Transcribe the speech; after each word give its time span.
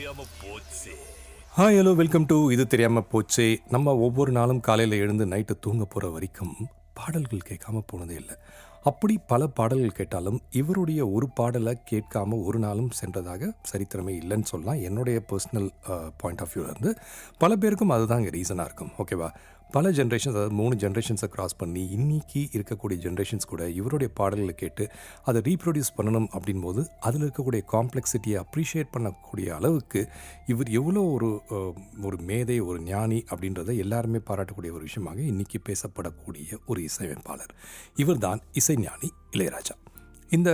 தெரியாம 0.00 0.24
போச்சு. 0.42 0.92
Hi 1.56 1.78
hello 1.78 1.92
welcome 2.00 2.26
to 2.30 2.36
இது 2.54 2.64
தெரியாமல் 2.72 3.06
போச்சு. 3.12 3.44
நம்ம 3.74 3.94
ஒவ்வொரு 4.06 4.32
நாளும் 4.36 4.60
காலையில் 4.68 4.96
எழுந்து 5.04 5.24
நைட்டு 5.32 5.54
தூங்க 5.64 5.84
போகிற 5.94 6.08
வரைக்கும் 6.14 6.54
பாடல்கள் 6.98 7.42
கேட்காம 7.48 7.82
போனதே 7.90 8.16
இல்லை. 8.20 8.36
அப்படி 8.90 9.14
பல 9.32 9.48
பாடல்கள் 9.58 9.98
கேட்டாலும் 9.98 10.38
இவருடைய 10.60 11.00
ஒரு 11.16 11.26
பாடலை 11.40 11.74
கேட்காம 11.90 12.38
ஒரு 12.48 12.60
நாளும் 12.64 12.90
சென்றதாக 13.00 13.50
சரித்திரமே 13.72 14.14
இல்லைன்னு 14.22 14.50
சொல்லலாம். 14.52 14.80
என்னுடைய 14.90 15.20
பர்சனல் 15.32 15.68
பாயிண்ட் 16.22 16.44
ஆஃப் 16.44 16.54
வியூலேருந்து 16.54 16.92
பல 17.44 17.58
பேருக்கும் 17.64 17.94
அதுதான் 17.96 18.22
இங்கே 18.24 18.34
ரீசனாக 18.38 18.68
இருக்கும். 18.70 18.94
ஓகேவா 19.04 19.30
பல 19.74 19.90
ஜென்ரேஷன்ஸ் 19.90 20.36
அதாவது 20.36 20.54
மூணு 20.54 20.74
ஜென்ரேஷன்ஸை 20.76 21.28
கிராஸ் 21.34 21.56
பண்ணி 21.56 21.82
இன்னைக்கு 21.96 22.40
இருக்கக்கூடிய 22.56 22.96
ஜென்ரேஷன்ஸ் 23.04 23.46
கூட 23.46 23.68
இவருடைய 23.70 24.08
பாடல்களை 24.14 24.54
கேட்டு 24.54 24.84
அதை 25.24 25.40
ரீப்ரொடியூஸ் 25.40 25.90
பண்ணணும் 25.96 26.28
அப்படின் 26.32 26.60
போது 26.60 26.82
அதில் 27.00 27.24
இருக்கக்கூடிய 27.26 27.62
காம்ப்ளெக்சிட்டியை 27.74 28.38
அப்ரிஷியேட் 28.44 28.90
பண்ணக்கூடிய 28.96 29.48
அளவுக்கு 29.48 30.00
இவர் 30.46 30.70
எவ்வளோ 30.70 31.02
ஒரு 31.14 31.28
ஒரு 32.02 32.18
மேதை 32.30 32.60
ஒரு 32.60 32.80
ஞானி 32.82 33.24
அப்படின்றத 33.30 33.76
எல்லாருமே 33.76 34.20
பாராட்டக்கூடிய 34.30 34.72
ஒரு 34.72 34.80
விஷயமாக 34.80 35.22
இன்றைக்கி 35.32 35.60
பேசப்படக்கூடிய 35.68 36.58
ஒரு 36.66 36.82
இசையமைப்பாளர். 36.82 37.54
இவர்தான் 37.96 38.42
இசைஞானி 38.52 39.10
இளையராஜா. 39.30 39.76
இந்த 40.30 40.50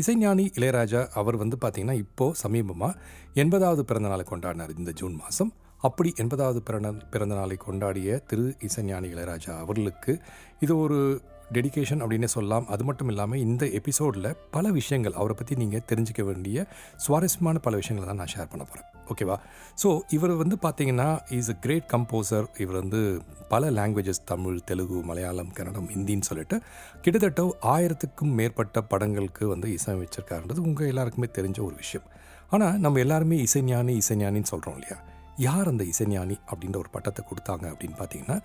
இசைஞானி 0.00 0.44
இளையராஜா 0.58 1.00
அவர் 1.20 1.36
வந்து 1.36 1.56
பார்த்திங்கன்னா 1.62 1.96
இப்போது 2.04 2.38
சமீபமாக 2.42 2.98
எண்பதாவது 3.34 3.80
பிறந்த 3.80 4.08
நாளை 4.08 4.24
கொண்டாடினார் 4.30 4.78
இந்த 4.78 4.92
ஜூன் 4.92 5.14
மாதம். 5.14 5.52
அப்படி 5.82 6.12
எண்பதாவது 6.16 6.58
பிறந்த 6.58 6.92
பிறந்த 7.10 7.34
நாளை 7.34 7.56
கொண்டாடிய 7.66 8.24
திரு 8.26 8.54
இசைஞானி 8.60 9.08
இளையராஜா 9.14 9.58
அவர்களுக்கு 9.58 10.20
இது 10.60 10.78
ஒரு 10.78 11.22
டெடிகேஷன் 11.52 12.00
அப்படின்னே 12.02 12.24
சொல்லலாம். 12.24 12.66
அது 12.68 12.84
மட்டும் 12.84 13.08
இல்லாமல் 13.08 13.38
இந்த 13.38 13.66
எபிசோடில் 13.66 14.36
பல 14.50 14.70
விஷயங்கள் 14.70 15.12
அவரை 15.12 15.34
பற்றி 15.36 15.54
நீங்கள் 15.54 15.82
தெரிஞ்சுக்க 15.90 16.24
வேண்டிய 16.24 16.66
சுவாரஸ்யமான 16.96 17.58
பல 17.58 17.76
விஷயங்களை 17.76 18.08
தான் 18.08 18.16
நான் 18.16 18.32
ஷேர் 18.34 18.50
பண்ண 18.50 18.64
போகிறேன் 18.64 18.86
ஓகேவா 19.12 19.36
ஸோ 19.82 20.00
இவர் 20.08 20.30
வந்து 20.30 20.56
பார்த்தீங்கன்னா 20.62 21.20
இஸ் 21.30 21.50
அ 21.50 21.54
கிரேட் 21.54 21.88
கம்போசர் 21.92 22.46
இவர் 22.58 22.76
வந்து 22.76 23.22
பல 23.48 23.70
லாங்குவேஜஸ் 23.70 24.24
தமிழ் 24.24 24.58
தெலுங்கு 24.64 24.94
மலையாளம் 24.94 25.52
கன்னடம் 25.52 25.88
ஹிந்தின்னு 25.88 26.20
சொல்லிட்டு 26.20 26.62
கிட்டத்தட்ட 27.00 27.56
ஆயிரத்துக்கும் 27.62 28.34
மேற்பட்ட 28.34 28.82
படங்களுக்கு 28.82 29.48
வந்து 29.48 29.78
இசையமைச்சிருக்காருன்றது 29.78 30.58
உங்கள் 30.58 30.86
எல்லாருக்குமே 30.86 31.26
தெரிஞ்ச 31.26 31.60
ஒரு 31.60 31.74
விஷயம். 31.74 32.06
ஆனால் 32.48 32.78
நம்ம 32.78 32.98
எல்லாருமே 32.98 33.36
இசைஞானி 33.36 33.94
இசைஞானின்னு 34.02 34.50
சொல்கிறோம் 34.52 34.74
இல்லையா? 34.74 34.98
யார் 35.46 35.70
அந்த 35.72 35.84
இசைஞானி 35.92 36.36
அப்படின்ற 36.50 36.78
ஒரு 36.84 36.90
பட்டத்தை 36.94 37.22
கொடுத்தாங்க 37.30 37.66
அப்படின்னு 37.72 37.96
பார்த்தீங்கன்னா 37.98 38.38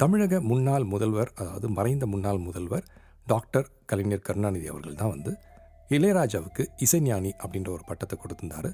தமிழக 0.00 0.40
முன்னாள் 0.50 0.86
முதல்வர் 0.94 1.30
அதாவது 1.40 1.68
மறைந்த 1.78 2.06
முன்னாள் 2.06 2.40
முதல்வர் 2.46 2.86
டாக்டர் 3.26 3.68
கலைஞர் 3.86 4.26
கருணாநிதி 4.26 4.66
அவர்கள் 4.68 5.00
தான் 5.02 5.14
வந்து 5.14 5.32
இளையராஜாவுக்கு 5.90 6.62
இசைஞானி 6.84 7.30
அப்படின்ற 7.42 7.70
ஒரு 7.76 7.84
பட்டத்தை 7.90 8.16
கொடுத்திருந்தாரு. 8.22 8.70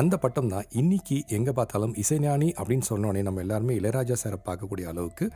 அந்த 0.00 0.14
பட்டம் 0.16 0.48
தான் 0.48 0.66
இன்னைக்கு 0.80 1.16
எங்கே 1.36 1.52
பார்த்தாலும் 1.52 1.94
இசைஞானி 2.02 2.48
அப்படின்னு 2.60 2.86
சொன்னோடனே 2.90 3.20
நம்ம 3.22 3.40
எல்லாருமே 3.40 3.74
இளையராஜா 3.80 4.16
சாரை 4.22 4.38
பார்க்கக்கூடிய 4.48 4.86
அளவுக்கு 4.92 5.26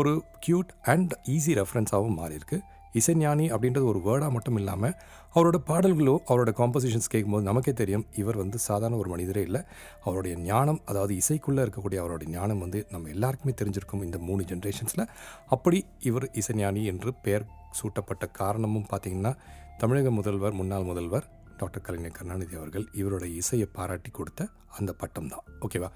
ஒரு 0.00 0.12
க்யூட் 0.46 0.70
அண்ட் 0.92 1.14
ஈஸி 1.34 1.54
ரெஃபரன்ஸாகவும் 1.60 2.18
மாறியிருக்கு. 2.20 2.58
இசைஞானி 2.98 3.46
அப்படின்றது 3.50 3.86
ஒரு 3.92 4.00
வேர்டாக 4.06 4.30
மட்டும் 4.30 4.56
இல்லாமல் 4.56 4.94
அவரோட 5.34 5.56
பாடல்களோ 5.66 6.14
அவரோட 6.28 6.50
காம்போசிஷன்ஸ் 6.52 7.10
கேட்கும்போது 7.10 7.44
நமக்கே 7.44 7.72
தெரியும் 7.72 8.06
இவர் 8.16 8.36
வந்து 8.36 8.58
சாதாரண 8.58 8.96
ஒரு 8.96 9.10
மனிதரே 9.10 9.42
இல்லை. 9.42 9.60
அவருடைய 10.04 10.36
ஞானம் 10.36 10.80
அதாவது 10.84 11.14
இசைக்குள்ளே 11.14 11.62
இருக்கக்கூடிய 11.64 11.96
அவருடைய 11.96 12.28
ஞானம் 12.32 12.58
வந்து 12.58 12.86
நம்ம 12.90 13.08
எல்லாருக்குமே 13.08 13.54
தெரிஞ்சிருக்கும் 13.60 14.02
இந்த 14.02 14.18
மூணு 14.18 14.42
ஜென்ரேஷன்ஸில் 14.42 15.04
அப்படி 15.46 15.84
இவர் 16.00 16.30
இசைஞானி 16.32 16.84
என்று 16.84 17.12
பெயர் 17.14 17.46
சூட்டப்பட்ட 17.70 18.26
காரணமும் 18.40 18.86
பார்த்திங்கன்னா 18.90 19.32
தமிழக 19.78 20.10
முதல்வர் 20.10 20.52
முன்னாள் 20.52 20.82
முதல்வர் 20.82 21.26
டாக்டர் 21.56 21.82
கலைஞர் 21.82 22.12
கருணாநிதி 22.12 22.56
அவர்கள் 22.56 22.86
இவரோட 22.94 23.24
இசையை 23.34 23.68
பாராட்டி 23.72 24.10
கொடுத்த 24.10 24.42
அந்த 24.78 24.92
பட்டம் 24.92 25.28
தான். 25.28 25.44
ஓகேவா 25.60 25.88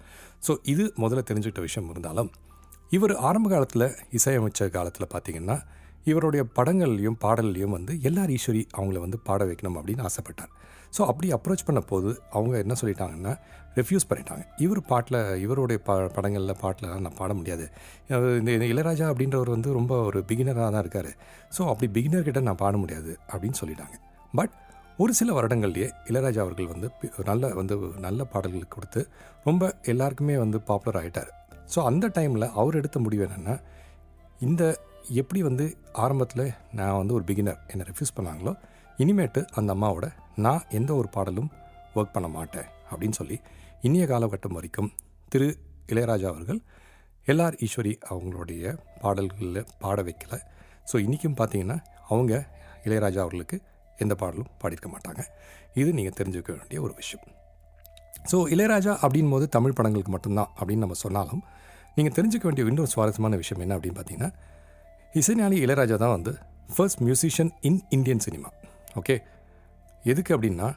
ஸோ 0.46 0.52
இது 0.62 0.92
முதல்ல 0.96 1.22
தெரிஞ்சுக்கிட்ட 1.30 1.60
விஷயம் 1.60 1.90
இருந்தாலும் 1.90 2.30
இவர் 2.88 3.14
ஆரம்ப 3.16 3.48
காலத்தில் 3.48 3.86
இசையமைச்ச 4.12 4.70
காலத்தில் 4.70 5.12
பார்த்திங்கன்னா 5.14 5.56
இவருடைய 6.10 6.42
படங்கள்லையும் 6.58 7.18
பாடல்லையும் 7.24 7.74
வந்து 7.76 7.92
எல்லார் 8.08 8.32
ஈஸ்வரி 8.36 8.62
அவங்கள 8.76 8.98
வந்து 9.04 9.18
பாட 9.28 9.40
வைக்கணும் 9.48 9.78
அப்படின்னு 9.80 10.04
ஆசைப்பட்டார். 10.08 10.52
ஸோ 10.96 11.00
அப்படி 11.10 11.28
அப்ரோச் 11.36 11.66
பண்ண 11.66 11.80
போது 11.90 12.10
அவங்க 12.36 12.54
என்ன 12.64 12.74
சொல்லிட்டாங்கன்னா 12.80 13.32
ரெஃப்யூஸ் 13.78 14.06
பண்ணிட்டாங்க. 14.10 14.44
இவர் 14.64 14.80
பாட்டில் 14.90 15.18
இவருடைய 15.44 15.78
ப 15.88 15.96
படங்களில் 16.16 16.60
பாட்டிலலாம் 16.62 17.04
நான் 17.06 17.18
பாட 17.20 17.32
முடியாது. 17.40 17.66
இந்த 18.40 18.66
இளையராஜா 18.72 19.06
அப்படின்றவர் 19.12 19.54
வந்து 19.56 19.70
ரொம்ப 19.78 19.94
ஒரு 20.08 20.20
பிகினராக 20.30 20.70
தான் 20.74 20.84
இருக்கார். 20.84 21.10
ஸோ 21.56 21.60
அப்படி 21.72 21.88
பிகினர்கிட்ட 21.96 22.42
நான் 22.48 22.60
பாட 22.64 22.76
முடியாது 22.84 23.12
அப்படின்னு 23.32 23.60
சொல்லிட்டாங்க. 23.62 23.96
பட் 24.40 24.54
ஒரு 25.02 25.12
சில 25.18 25.32
வருடங்கள்லேயே 25.36 25.88
இளையராஜா 26.10 26.40
அவர்கள் 26.46 26.72
வந்து 26.72 26.88
நல்ல 27.30 27.52
வந்து 27.60 27.76
நல்ல 28.06 28.24
பாடல்கள் 28.32 28.74
கொடுத்து 28.74 29.02
ரொம்ப 29.48 29.72
எல்லாருக்குமே 29.92 30.36
வந்து 30.44 30.58
பாப்புலர் 30.70 30.98
ஆகிட்டார் 31.02 31.30
ஸோ 31.74 31.78
அந்த 31.90 32.06
டைமில் 32.16 32.52
அவர் 32.60 32.78
எடுத்த 32.80 32.98
முடிவு 33.04 33.24
என்னென்னா 33.26 33.54
இந்த 34.48 34.62
எப்படி 35.18 35.40
வந்து 35.42 35.64
ஆரம்பத்தில் 35.92 36.44
நான் 36.72 36.98
வந்து 36.98 37.14
ஒரு 37.14 37.24
பிகினர் 37.24 37.60
என்னை 37.68 37.84
ரெஃப்யூஸ் 37.88 38.16
பண்ணாங்களோ 38.16 38.52
இனிமேட்டு 38.98 39.40
அந்த 39.58 39.70
அம்மாவோட 39.74 40.06
நான் 40.36 40.66
எந்த 40.70 40.90
ஒரு 40.94 41.08
பாடலும் 41.08 41.48
ஒர்க் 41.94 42.12
பண்ண 42.12 42.28
மாட்டேன் 42.28 42.68
அப்படின்னு 42.90 43.16
சொல்லி 43.20 43.36
இன்றைய 43.80 44.04
காலகட்டம் 44.06 44.56
வரைக்கும் 44.58 44.90
திரு 45.28 45.48
இளையராஜா 45.86 46.28
அவர்கள் 46.32 46.60
எல்ஆர் 47.26 47.56
ஈஸ்வரி 47.66 47.92
அவங்களுடைய 48.10 48.74
பாடல்களில் 49.02 49.66
பாட 49.78 50.02
வைக்கல. 50.02 50.34
ஸோ 50.90 50.96
இன்றைக்கும் 51.06 51.36
பார்த்தீங்கன்னா 51.40 51.78
அவங்க 52.08 52.32
இளையராஜா 52.84 53.20
அவர்களுக்கு 53.24 53.56
எந்த 53.98 54.14
பாடலும் 54.14 54.50
பாடியிருக்க 54.62 54.90
மாட்டாங்க. 54.94 55.22
இது 55.74 55.90
நீங்கள் 55.92 56.16
தெரிஞ்சுக்க 56.20 56.50
வேண்டிய 56.58 56.78
ஒரு 56.82 56.94
விஷயம். 57.00 57.24
ஸோ 58.30 58.36
இளையராஜா 58.54 58.92
அப்படின் 59.04 59.32
போது 59.34 59.48
தமிழ் 59.56 59.76
படங்களுக்கு 59.78 60.12
மட்டும்தான் 60.14 60.50
அப்படின்னு 60.58 60.84
நம்ம 60.86 60.98
சொன்னாலும் 61.04 61.42
நீங்கள் 61.96 62.16
தெரிஞ்சுக்க 62.18 62.44
வேண்டிய 62.48 62.70
இன்னொரு 62.72 62.90
சுவாரஸ்யமான 62.94 63.36
விஷயம் 63.36 63.62
என்ன 63.64 63.76
அப்படின்னு 63.76 63.98
பார்த்தீங்கன்னா 63.98 64.32
இசைஞானி 65.18 65.56
இளையராஜா 65.64 65.96
தான் 66.02 66.12
வந்து 66.16 66.32
first 66.74 67.00
musician 67.06 67.50
in 67.68 67.78
Indian 67.96 68.22
cinema 68.26 68.48
okay 69.00 69.16
எதுக்கு 70.04 70.30
அப்படின்னா 70.36 70.68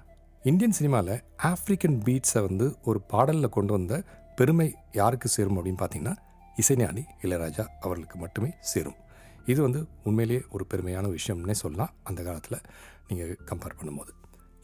இந்தியன் 0.43 0.75
சினிமாவில் 0.77 1.19
ஆஃப்ரிக்கன் 1.49 1.97
பீட்ஸை 2.05 2.41
வந்து 2.47 2.65
ஒரு 2.89 2.99
பாடலில் 3.11 3.53
கொண்டு 3.57 3.73
வந்த 3.75 3.99
பெருமை 4.39 4.67
யாருக்கு 4.99 5.29
சேரும் 5.35 5.57
அப்படின்னு 5.59 5.81
பார்த்தீங்கன்னா 5.83 6.15
இசைஞானி 6.61 7.03
இளையராஜா 7.25 7.65
அவர்களுக்கு 7.83 8.17
மட்டுமே 8.23 8.49
சேரும். 8.71 8.97
இது 9.51 9.59
வந்து 9.67 9.79
உண்மையிலேயே 10.07 10.41
ஒரு 10.55 10.65
பெருமையான 10.71 11.05
விஷயம்னே 11.17 11.57
சொல்லலாம் 11.63 11.93
அந்த 12.09 12.19
காலத்தில் 12.27 12.59
நீங்கள் 13.07 13.37
கம்பேர் 13.51 13.77
பண்ணும்போது. 13.79 14.11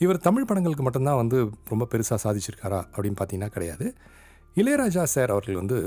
இவர் 0.02 0.24
தமிழ் 0.28 0.50
படங்களுக்கு 0.50 0.84
மட்டும்தான் 0.88 1.22
வந்து 1.24 1.38
ரொம்ப 1.72 1.88
பெருசாக 1.94 2.20
சாதிச்சிருக்காரா 2.26 2.82
அப்படின்னு 2.96 3.20
பார்த்தீங்கன்னா 3.22 3.54
கிடையாது. 3.56 3.88
இளையராஜா 4.62 5.04
சார் 5.16 5.34
அவர்கள் 5.38 5.62
வந்து 5.64 5.80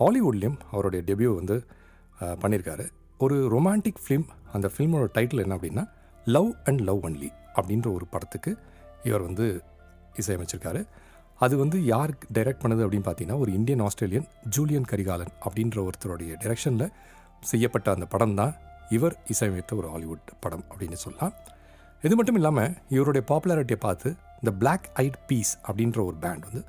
ஹாலிவுட்லேயும் 0.00 0.58
அவருடைய 0.72 1.02
டெபியூ 1.10 1.32
வந்து 1.42 1.58
பண்ணியிருக்காரு. 2.42 2.86
ஒரு 3.24 3.36
ரொமான்டிக் 3.54 3.98
ஃபிலிம் 4.02 4.26
அந்த 4.52 4.66
ஃபிலிமோட 4.72 5.06
டைட்டில் 5.16 5.42
என்ன 5.42 5.54
அப்படின்னா 5.56 5.82
லவ் 6.24 6.50
அண்ட் 6.64 6.80
லவ் 6.80 7.00
ஒன்லி 7.06 7.28
அப்படின்ற 7.56 7.88
ஒரு 7.96 8.06
படத்துக்கு 8.06 8.50
இவர் 9.04 9.22
வந்து 9.22 9.46
இசையமைச்சிருக்காரு. 10.20 10.80
அது 11.38 11.54
வந்து 11.56 11.84
யார் 11.84 12.12
டைரக்ட் 12.34 12.62
பண்ணது 12.62 12.84
அப்படின்னு 12.84 13.06
பார்த்தீங்கன்னா 13.08 13.38
ஒரு 13.38 13.52
இந்தியன் 13.58 13.80
ஆஸ்திரேலியன் 13.80 14.26
ஜூலியன் 14.48 14.88
கரிகாலன் 14.92 15.32
அப்படின்ற 15.44 15.78
ஒருத்தருடைய 15.86 16.30
டைரக்ஷனில் 16.42 16.86
செய்யப்பட்ட 17.40 17.90
அந்த 17.90 18.06
படம் 18.06 18.34
தான் 18.34 18.54
இவர் 18.88 19.16
இசையமைத்த 19.28 19.76
ஒரு 19.76 19.88
ஹாலிவுட் 19.88 20.32
படம் 20.40 20.64
அப்படின்னு 20.70 20.98
சொல்லலாம். 21.04 21.34
இது 22.02 22.14
மட்டும் 22.16 22.34
இல்லாமல் 22.34 22.74
இவருடைய 22.88 23.26
பாப்புலாரிட்டியை 23.30 23.80
பார்த்து 23.88 24.08
இந்த 24.40 24.52
பிளாக் 24.62 24.88
ஐட் 25.04 25.20
பீஸ் 25.26 25.54
அப்படின்ற 25.68 25.98
ஒரு 26.08 26.16
பேண்ட் 26.24 26.44
வந்து 26.48 26.62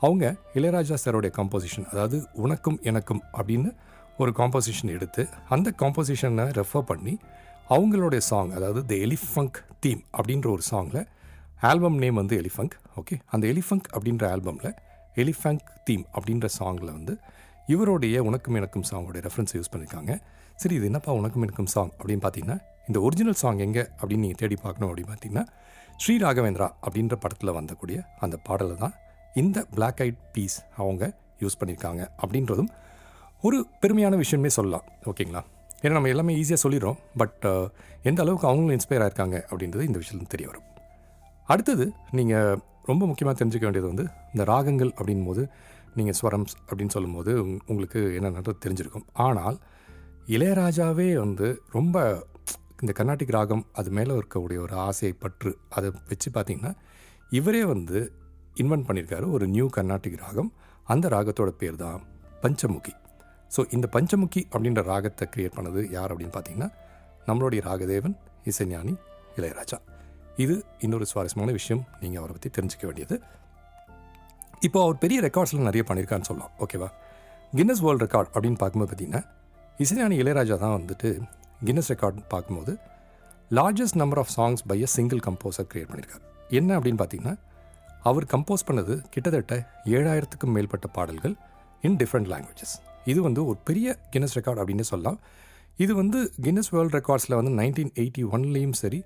அவங்க 0.00 0.24
இளையராஜா 0.54 0.96
சாரோடைய 1.04 1.32
கம்போசிஷன் 1.40 1.86
அதாவது 1.92 2.16
உனக்கும் 2.44 2.80
எனக்கும் 2.82 3.22
அப்படின்னு 3.38 3.70
ஒரு 4.16 4.30
காம்போசிஷன் 4.32 4.92
எடுத்து 4.92 5.22
அந்த 5.48 5.68
காம்போசிஷனை 5.80 6.46
ரெஃபர் 6.58 6.86
பண்ணி 6.86 7.14
அவங்களுடைய 7.70 8.20
சாங் 8.26 8.50
அதாவது 8.50 8.80
த 8.86 8.94
எலிஃபங்க் 9.06 9.58
தீம் 9.80 10.02
அப்படின்ற 10.14 10.46
ஒரு 10.50 10.64
சாங்கில் 10.70 11.02
ஆல்பம் 11.62 11.98
நேம் 11.98 12.18
வந்து 12.20 12.34
எலிஃபங்க் 12.38 12.76
ஓகே 13.00 13.16
அந்த 13.30 13.44
எலிஃபங்க் 13.46 13.88
அப்படின்ற 13.94 14.24
ஆல்பமில் 14.30 14.72
எலிஃபங்க் 15.16 15.66
தீம் 15.84 16.04
அப்படின்ற 16.14 16.46
சாங்கில் 16.56 16.92
வந்து 16.92 17.14
இவருடைய 17.68 18.16
உனக்கும் 18.22 18.54
எனக்கும் 18.54 18.86
சாங்கோடைய 18.90 19.22
ரெஃபரன்ஸ் 19.24 19.54
யூஸ் 19.56 19.70
பண்ணியிருக்காங்க 19.72 20.12
சரி 20.56 20.74
இது 20.74 20.86
என்னப்பா 20.86 21.12
உனக்கும் 21.12 21.42
எனக்கும் 21.42 21.70
சாங் 21.74 21.92
அப்படின்னு 21.98 22.24
பார்த்தீங்கன்னா 22.24 22.58
இந்த 22.88 22.98
ஒரிஜினல் 23.00 23.38
சாங் 23.40 23.60
எங்கே 23.60 23.84
அப்படின்னு 23.92 24.24
நீங்கள் 24.24 24.40
தேடி 24.42 24.56
பார்க்கணும் 24.56 24.88
அப்படின்னு 24.88 25.12
பார்த்தீங்கன்னா 25.12 25.44
ஸ்ரீ 25.96 26.14
ராகவேந்திரா 26.18 26.68
அப்படின்ற 26.82 27.14
படத்தில் 27.16 27.52
வந்தக்கூடிய 27.52 27.98
அந்த 28.20 28.36
பாடலை 28.46 28.76
தான் 28.76 28.94
இந்த 29.34 29.58
பிளாக் 29.74 30.00
ஐட் 30.00 30.20
பீஸ் 30.32 30.58
அவங்க 30.76 31.04
யூஸ் 31.40 31.58
பண்ணியிருக்காங்க 31.60 32.02
அப்படின்றதும் 32.18 32.70
ஒரு 33.42 33.66
பெருமையான 33.80 34.16
விஷயமே 34.16 34.48
சொல்லலாம் 34.48 34.82
ஓகேங்களா? 35.04 35.40
ஏன்னா 35.82 35.92
நம்ம 35.92 36.08
எல்லாமே 36.08 36.36
ஈஸியாக 36.36 36.56
சொல்லிடுறோம். 36.62 36.96
பட் 37.16 37.42
uh, 37.42 37.70
எந்த 38.02 38.22
அளவுக்கு 38.22 38.48
அவங்களும் 38.48 38.80
இன்ஸ்பயர் 38.80 39.10
ஆயிருக்காங்க 39.10 39.42
அப்படின்றது 39.50 39.82
இந்த 39.82 39.98
விஷயத்துல 39.98 40.26
தெரிய 40.26 40.48
வரும். 40.48 40.64
அடுத்தது 41.46 41.92
நீங்கள் 42.10 42.58
ரொம்ப 42.84 43.06
முக்கியமாக 43.06 43.44
தெரிஞ்சுக்க 43.44 43.60
வேண்டியது 43.60 43.86
வந்து 43.86 44.06
இந்த 44.26 44.44
ராகங்கள் 44.44 44.88
அப்படின் 44.88 45.24
போது 45.24 45.48
நீங்கள் 45.94 46.14
ஸ்வரம்ஸ் 46.22 46.54
அப்படின்னு 46.66 46.88
சொல்லும்போது 46.88 47.44
உங்- 47.44 47.58
உங்களுக்கு 47.66 48.18
என்னென்னது 48.20 48.52
தெரிஞ்சிருக்கும். 48.64 49.04
ஆனால் 49.12 49.58
இளையராஜாவே 50.26 51.14
வந்து 51.14 51.62
ரொம்ப 51.70 52.26
இந்த 52.80 53.04
கர்நாடிக் 53.04 53.30
ராகம் 53.30 53.66
அது 53.72 53.90
மேலே 53.90 54.12
இருக்கக்கூடிய 54.12 54.58
ஒரு 54.58 54.68
ஆசை 54.70 55.12
பற்று 55.12 55.58
அதை 55.68 55.92
வச்சு 56.08 56.30
பார்த்தீங்கன்னா 56.30 56.74
இவரே 57.30 57.64
வந்து 57.64 58.12
இன்வென்ட் 58.54 58.84
பண்ணியிருக்காரு 58.88 59.30
ஒரு 59.30 59.46
நியூ 59.46 59.68
கர்நாடிக் 59.76 60.16
ராகம். 60.16 60.52
அந்த 60.84 61.08
ராகத்தோட 61.08 61.48
பேர் 61.48 61.76
தான் 61.76 62.02
பஞ்சமுகி. 62.42 63.04
ஸோ 63.56 63.62
இந்த 63.76 63.86
பஞ்சமுகி 63.96 64.42
அப்படின்ற 64.52 64.82
ராகத்தை 64.92 65.26
க்ரியேட் 65.34 65.56
பண்ணது 65.58 65.82
யார் 65.96 66.12
அப்படின்னு 66.12 66.34
பார்த்தீங்கன்னா 66.36 66.68
நம்மளுடைய 67.28 67.60
ராகதேவன் 67.68 68.16
இசைஞானி 68.50 68.94
இளையராஜா. 69.38 69.78
இது 70.44 70.54
இன்னொரு 70.84 71.06
சுவாரஸ்யமான 71.10 71.50
விஷயம். 71.58 71.82
நீங்கள் 72.02 72.20
அவரை 72.20 72.32
பற்றி 72.36 72.50
தெரிஞ்சுக்க 72.56 72.84
வேண்டியது. 72.88 73.16
இப்போ 74.66 74.78
அவர் 74.84 74.98
பெரிய 75.04 75.18
ரெக்கார்ட்ஸ்லாம் 75.26 75.68
நிறைய 75.68 75.82
பண்ணியிருக்கான்னு 75.88 76.28
சொல்லலாம். 76.28 76.52
ஓகேவா 76.64 76.88
கின்னஸ் 77.58 77.82
வேர்ல்டு 77.84 78.04
ரெக்கார்ட் 78.06 78.30
அப்படின்னு 78.34 78.58
பார்க்கும்போது 78.62 78.90
பார்த்தீங்கன்னா 78.92 79.22
இசைஞானி 79.84 80.16
இளையராஜா 80.22 80.56
தான் 80.64 80.76
வந்துட்டு 80.78 81.08
கின்னஸ் 81.66 81.90
ரெக்கார்ட் 81.92 82.20
பார்க்கும்போது 82.34 82.72
largest 83.58 83.98
number 84.02 84.20
of 84.22 84.32
songs 84.36 84.62
by 84.70 84.78
a 84.86 84.88
single 84.96 85.20
composer 85.26 85.68
create 85.72 85.90
பண்ணியிருக்காரு. 85.90 86.24
என்ன 86.58 86.70
அப்படின்னு 86.78 87.00
பார்த்தீங்கன்னா 87.02 87.34
அவர் 88.10 88.26
கம்போஸ் 88.32 88.66
பண்ணது 88.68 88.94
கிட்டத்தட்ட 89.14 89.54
ஏழாயிரத்துக்கும் 89.96 90.54
மேற்பட்ட 90.56 90.88
பாடல்கள் 90.96 91.34
இன் 91.86 91.98
டிஃப்ரெண்ட் 92.02 92.30
லாங்குவேஜஸ் 92.32 92.74
இது 93.12 93.20
வந்து 93.28 93.40
ஒரு 93.50 93.58
பெரிய 93.68 93.96
கின்னஸ் 94.12 94.36
ரெக்கார்ட் 94.38 94.60
அப்படின்னு 94.62 94.86
சொல்லலாம். 94.92 95.18
இது 95.84 95.92
வந்து 96.00 96.18
கின்னஸ் 96.44 96.70
வேர்ல்டு 96.74 96.94
ரெக்கார்ட்ஸில் 96.98 97.36
வந்து 97.38 97.52
நைன்டீன் 97.60 97.92
எயிட்டி 98.02 98.22
ஒன்லேயும் 98.36 98.76
சரி 98.82 99.00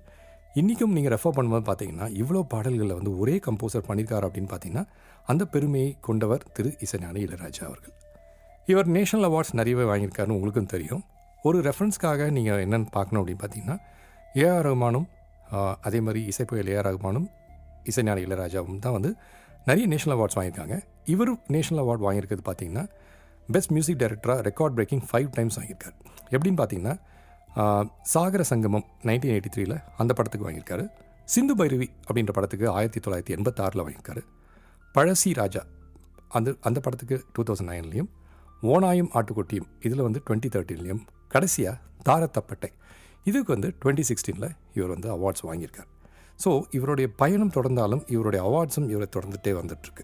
இன்றைக்கும் 0.59 0.93
நீங்கள் 0.97 1.13
ரெஃபர் 1.13 1.35
பண்ணும்போது 1.37 1.65
பார்த்தீங்கன்னா 1.67 2.07
இவ்வளோ 2.21 2.39
பாடல்களில் 2.53 2.95
வந்து 2.99 3.11
ஒரே 3.21 3.35
கம்போசர் 3.47 3.85
பண்ணியிருக்காரு 3.89 4.25
அப்படின்னு 4.27 4.49
பார்த்தீங்கன்னா 4.53 4.85
அந்த 5.31 5.43
பெருமையை 5.53 5.89
கொண்டவர் 6.07 6.43
திரு 6.55 6.69
இசைஞானி 6.85 7.19
இளையராஜா 7.25 7.63
அவர்கள். 7.69 7.93
இவர் 8.71 8.87
நேஷனல் 8.97 9.27
அவார்ட்ஸ் 9.29 9.53
நிறையவே 9.59 9.85
வாங்கியிருக்காருன்னு 9.91 10.37
உங்களுக்கும் 10.37 10.71
தெரியும். 10.73 11.03
ஒரு 11.47 11.57
ரெஃபரன்ஸ்க்காக 11.67 12.27
நீங்கள் 12.37 12.61
என்னென்னு 12.65 12.89
பார்க்கணும் 12.97 13.21
அப்படின்னு 13.21 13.43
பார்த்தீங்கன்னா 13.43 13.77
ஏஆர் 14.43 14.65
ரகுமானும் 14.67 15.07
அதே 15.87 15.99
மாதிரி 16.07 16.21
இசைப்புயல் 16.31 16.69
ஏஆர் 16.73 16.87
ரகுமானும் 16.89 17.27
இசைஞானி 17.91 18.21
இளையராஜாவும் 18.27 18.81
தான் 18.85 18.95
வந்து 18.97 19.11
நிறைய 19.69 19.85
நேஷனல் 19.93 20.15
அவார்ட்ஸ் 20.17 20.37
வாங்கியிருக்காங்க. 20.37 20.75
இவரும் 21.13 21.39
நேஷனல் 21.55 21.81
அவார்ட் 21.83 22.05
வாங்கியிருக்கிறது 22.07 22.45
பார்த்தீங்கன்னா 22.49 22.85
பெஸ்ட் 23.55 23.71
மியூசிக் 23.75 23.99
டைரக்டராக 24.01 24.41
ரெக்கார்ட் 24.47 24.75
பிரேக்கிங் 24.77 25.03
ஃபைவ் 25.09 25.29
டைம்ஸ் 25.37 25.57
வாங்கியிருக்காரு. 25.59 25.95
எப்படின்னு 26.35 26.59
பார்த்தீங்கன்னா 26.61 26.95
சாகர 28.13 28.41
சங்கமம் 28.51 28.85
நைன்டீன் 29.07 29.33
எயிட்டி 29.35 29.51
த்ரீல 29.55 29.75
அந்த 30.01 30.11
படத்துக்கு 30.17 30.47
வாங்கியிருக்காரு. 30.47 30.83
சிந்து 31.33 31.53
பைரவி 31.59 31.87
அப்படின்ற 32.07 32.31
படத்துக்கு 32.37 32.67
ஆயிரத்தி 32.77 32.99
தொள்ளாயிரத்தி 33.05 33.33
எண்பத்தாறில் 33.37 33.81
வாங்கியிருக்காரு. 33.83 34.21
பழசி 34.95 35.31
ராஜா 35.39 35.61
அந்த 36.37 36.49
அந்த 36.69 36.79
படத்துக்கு 36.85 37.17
டூ 37.35 37.43
தௌசண்ட் 37.47 37.71
நைன்லேயும் 37.71 38.09
ஓனாயும் 38.73 39.11
ஆட்டுக்குட்டியும் 39.19 39.69
இதில் 39.87 40.05
வந்து 40.07 40.21
டுவெண்ட்டி 40.27 40.49
தேர்ட்டீன்லேயும் 40.55 41.01
கடைசியாக 41.33 41.77
தாரத்தப்பட்டை. 42.09 42.69
இதுக்கு 43.29 43.49
வந்து 43.55 43.69
டுவெண்ட்டி 43.81 44.03
சிக்ஸ்டீனில் 44.09 44.49
இவர் 44.77 44.93
வந்து 44.95 45.09
அவார்ட்ஸ் 45.15 45.45
வாங்கியிருக்கார். 45.49 45.89
ஸோ 46.43 46.51
இவருடைய 46.77 47.07
பயணம் 47.21 47.53
தொடர்ந்தாலும் 47.57 48.03
இவருடைய 48.15 48.41
அவார்ட்ஸும் 48.49 48.87
இவரை 48.93 49.07
தொடர்ந்துகிட்டே 49.15 49.53
வந்துட்டுருக்கு. 49.61 50.03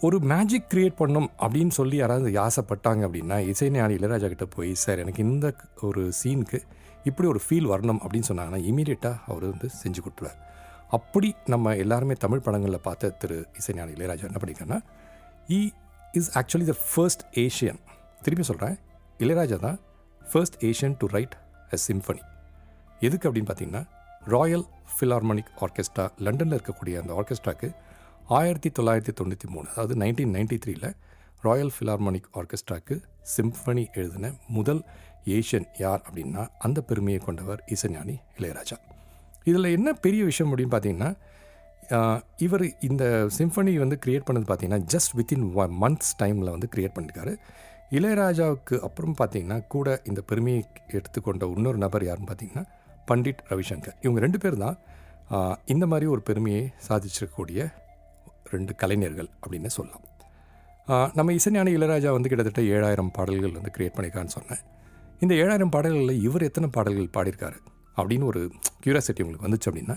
ஒரு 0.00 0.20
மேஜிக் 0.20 0.70
கிரியேட் 0.70 0.98
பண்ணணும் 0.98 1.28
அப்படின்னு 1.38 1.68
சொல்லி 1.68 1.96
யாராவது 1.96 2.38
ஆசைப்பட்டாங்க 2.40 3.02
அப்படின்னா 3.06 3.52
இசைஞானி 3.52 3.94
இளையராஜா 3.94 4.28
கிட்ட 4.28 4.44
போய் 4.44 4.74
சார் 4.74 4.98
எனக்கு 4.98 5.22
இந்த 5.22 5.54
ஒரு 5.80 6.12
சீனுக்கு 6.24 6.62
இப்படி 7.04 7.28
ஒரு 7.28 7.40
ஃபீல் 7.48 7.70
வரணும் 7.70 8.00
அப்படின்னு 8.04 8.28
சொன்னாங்கன்னா 8.28 8.60
இமீடியட்டாக 8.64 9.20
அவர் 9.26 9.44
வந்து 9.44 9.70
செஞ்சு 9.84 10.00
கொடுத்துருவார். 10.00 10.38
அப்படி 10.90 11.34
நம்ம 11.46 11.76
எல்லாருமே 11.76 12.14
தமிழ் 12.14 12.40
படங்களில் 12.40 12.80
பார்த்த 12.80 13.10
திரு 13.10 13.46
இசைஞானி 13.58 13.92
இளையராஜா 13.92 14.22
என்ன 14.22 14.40
பண்ணியிருக்காருன்னா 14.40 14.80
he 15.48 15.72
is 16.12 16.38
actually 16.38 16.64
the 16.64 16.76
first 16.94 17.38
Asian 17.38 17.80
திருப்பி 18.22 18.42
சொல்கிறேன் 18.42 18.76
இளையராஜா 19.18 19.56
தான் 19.56 19.78
first 20.22 20.64
Asian 20.64 20.96
to 20.98 21.06
write 21.06 21.34
a 21.72 21.76
symphony 21.88 22.22
எதுக்கு 23.00 23.30
அப்படின்னு 23.30 23.48
பார்த்தீங்கன்னா 23.48 23.84
ராயல் 24.22 24.66
ஃபிலார்மோனிக் 24.98 25.50
ஆர்கெஸ்ட்ரா 25.60 26.10
லண்டனில் 26.18 26.56
இருக்கக்கூடிய 26.58 27.00
அந்த 27.00 27.14
ஆர்கெஸ்ட்ராக்கு 27.14 27.68
ஆயிரத்தி 28.28 28.70
தொள்ளாயிரத்தி 28.78 29.12
தொண்ணூற்றி 29.20 29.48
மூணு 29.48 29.66
அதாவது 29.72 29.94
நைன்டீன் 30.02 30.34
நைன்டி 30.36 30.56
த்ரீல 30.64 30.86
ராயல் 31.42 31.72
ஃபிலார்மோனிக் 31.74 32.28
ஆர்கெஸ்ட்ராக்கு 32.40 32.94
சிம்ஃபனி 33.36 33.86
எழுதின 33.92 34.30
முதல் 34.48 34.80
ஏஷியன் 35.26 35.66
யார் 35.78 36.02
அப்படின்னா 36.06 36.48
அந்த 36.58 36.80
பெருமையை 36.80 37.20
கொண்டவர் 37.20 37.60
இசைஞானி 37.66 38.16
இளையராஜா. 38.38 38.76
இதில் 39.44 39.64
என்ன 39.64 39.92
பெரிய 39.92 40.24
விஷயம் 40.24 40.50
அப்படின்னு 40.50 40.74
பார்த்தீங்கன்னா 40.76 41.10
இவர் 42.36 42.64
இந்த 42.80 43.28
சிம்ஃபனி 43.38 43.78
வந்து 43.78 43.98
க்ரியேட் 44.04 44.26
பண்ணது 44.28 44.46
பார்த்தீங்கன்னா 44.50 44.84
ஜஸ்ட் 44.94 45.14
வித்தின் 45.18 45.54
ஒன் 45.54 45.76
மந்த்ஸ் 45.82 46.16
டைமில் 46.22 46.50
வந்து 46.50 46.68
க்ரியேட் 46.74 46.96
பண்ணியிருக்காரு 46.96 47.34
இளையராஜாவுக்கு 47.90 48.80
அப்புறம் 48.80 49.16
பார்த்தீங்கன்னா 49.18 49.66
கூட 49.66 50.02
இந்த 50.04 50.20
பெருமையை 50.20 50.64
எடுத்துக்கொண்ட 50.88 51.46
இன்னொரு 51.56 51.78
நபர் 51.78 52.04
யாருன்னு 52.04 52.30
பார்த்தீங்கன்னா 52.30 52.64
பண்டிட் 53.10 53.42
ரவிசங்கர். 53.50 53.96
இவங்க 54.00 54.20
ரெண்டு 54.20 54.38
பேர் 54.38 54.56
தான் 54.56 54.76
இந்த 55.66 55.86
மாதிரி 55.86 56.06
ஒரு 56.06 56.22
பெருமையை 56.22 56.72
சாதிச்சிருக்கக்கூடிய 56.88 57.72
ரெண்டு 58.56 58.72
கலைஞர்கள் 58.82 59.30
அப்படின்னு 59.42 59.70
சொல்லலாம். 59.76 60.04
நம்ம 61.18 61.32
இசைஞானி 61.38 61.70
இளையராஜா 61.76 62.10
வந்து 62.16 62.30
கிட்டத்தட்ட 62.30 62.62
ஏழாயிரம் 62.76 63.12
பாடல்கள் 63.18 63.54
வந்து 63.58 63.70
கிரியேட் 63.76 63.94
பண்ணியிருக்கான்னு 63.96 64.34
சொன்னேன். 64.36 64.62
இந்த 65.22 65.32
ஏழாயிரம் 65.42 65.72
பாடல்களில் 65.74 66.22
இவர் 66.28 66.46
எத்தனை 66.48 66.68
பாடல்கள் 66.76 67.14
பாடியிருக்காரு 67.16 67.58
அப்படின்னு 67.98 68.26
ஒரு 68.32 68.40
கியூரியாசிட்டி 68.84 69.24
உங்களுக்கு 69.24 69.46
வந்துச்சு 69.48 69.68
அப்படின்னா 69.70 69.96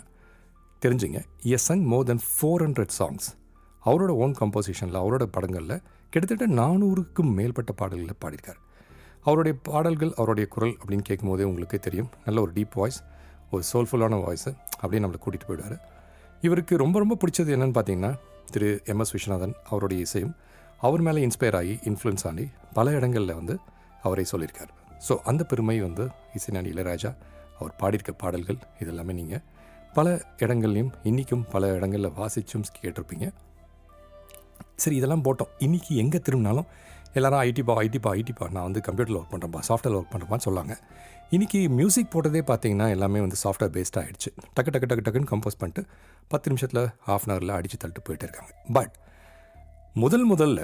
தெரிஞ்சுங்க. 0.81 1.19
He's 1.55 1.67
sung 1.71 1.83
more 1.91 2.07
than 2.09 2.23
four 2.33 2.63
hundred 2.65 2.93
songs 2.99 3.27
அவரோட 3.85 4.11
ஓன் 4.23 4.35
கம்போசிஷனில் 4.39 4.99
அவரோட 5.01 5.25
படங்களில் 5.35 5.81
கிட்டத்தட்ட 6.13 6.45
நானூறுக்கும் 6.59 7.31
மேற்பட்ட 7.37 7.71
பாடல்களில் 7.81 8.21
பாடியிருக்காரு. 8.23 8.59
அவருடைய 9.27 9.55
பாடல்கள் 9.69 10.11
அவருடைய 10.19 10.45
குரல் 10.55 10.75
அப்படின்னு 10.81 11.05
கேட்கும்போதே 11.09 11.45
உங்களுக்கே 11.49 11.79
தெரியும். 11.87 12.09
நல்ல 12.25 12.37
ஒரு 12.45 12.51
டீப் 12.57 12.75
வாய்ஸ் 12.81 12.99
ஒரு 13.53 13.63
சோல்ஃபுல்லான 13.71 14.19
வாய்ஸு 14.25 14.51
அப்படின்னு 14.81 15.05
நம்மளை 15.05 15.19
கூட்டிகிட்டு 15.23 15.49
போயிடுவார். 15.49 15.77
இவருக்கு 16.45 16.73
ரொம்ப 16.83 16.95
ரொம்ப 17.03 17.15
பிடிச்சது 17.21 17.53
என்னன்னு 17.55 17.77
பார்த்தீங்கன்னா 17.77 18.11
திரு 18.53 18.67
எம் 18.91 19.01
எஸ் 19.03 19.11
விஸ்வநாதன் 19.15 19.53
அவருடைய 19.69 19.99
இசையும் 20.07 20.33
அவர் 20.87 21.01
மேலே 21.05 21.19
இன்ஸ்பயர் 21.27 21.57
ஆகி 21.59 21.73
இன்ஃப்ளூயன்ஸ் 21.89 22.25
ஆகி 22.29 22.45
பல 22.77 22.91
இடங்களில் 22.97 23.37
வந்து 23.39 23.55
அவரை 24.07 24.25
சொல்லியிருக்கார். 24.31 24.71
ஸோ 25.07 25.13
அந்த 25.29 25.41
பெருமை 25.51 25.77
வந்து 25.85 26.03
இசைஞானி 26.37 26.69
இளையராஜா 26.73 27.11
அவர் 27.59 27.73
பாடியிருக்க 27.81 28.13
பாடல்கள் 28.23 28.59
இதெல்லாமே 28.83 29.13
நீங்கள் 29.19 29.43
பல 29.97 30.07
இடங்கள்லையும் 30.45 30.91
இன்றைக்கும் 31.09 31.43
பல 31.53 31.71
இடங்களில் 31.77 32.15
வாசிச்சும் 32.19 32.65
கேட்டிருப்பீங்க. 32.79 33.27
சரி 34.83 34.95
இதெல்லாம் 34.99 35.25
போட்டோம். 35.27 35.51
இன்றைக்கி 35.65 35.93
எங்கே 36.03 36.19
திரும்பினாலும் 36.27 36.67
எல்லாரும் 37.17 37.41
ஐடிப்பா 37.47 37.75
ஐடிப்பா 37.83 38.09
ஐடிப்பா 38.19 38.45
நான் 38.55 38.67
வந்து 38.67 38.81
கம்ப்யூட்டரில் 38.87 39.19
ஒர்க் 39.19 39.33
பண்ணுறப்பா 39.33 39.61
சாஃப்ட்வேர் 39.69 39.97
ஒர்க் 39.99 40.11
பண்ணுறப்பான்னு 40.13 40.45
சொல்லாங்க. 40.47 40.73
இன்றைக்கி 41.35 41.59
மியூசிக் 41.77 42.11
போட்டதே 42.11 42.41
பார்த்தீங்கன்னா 42.49 42.85
எல்லாமே 42.95 43.21
வந்து 43.23 43.37
சாஃப்ட்வேர் 43.41 43.71
பேஸ்ட் 43.77 43.97
ஆகிடுச்சு 44.01 44.29
டக்கு 44.57 44.71
டக்கு 44.73 44.87
டக்கு 44.91 45.03
டக்குன்னு 45.07 45.29
கம்போஸ் 45.31 45.57
பண்ணிட்டு 45.61 45.81
பத்து 46.31 46.47
நிமிஷத்தில் 46.51 46.79
ஹாஃப் 47.07 47.25
அன் 47.25 47.33
ஹவரில் 47.33 47.51
அடித்து 47.55 47.77
தள்ளிட்டு 47.81 48.03
போயிட்டு 48.07 48.25
இருக்காங்க. 48.27 48.51
பட் 48.77 48.93
முதல் 50.03 50.23
முதல்ல 50.31 50.59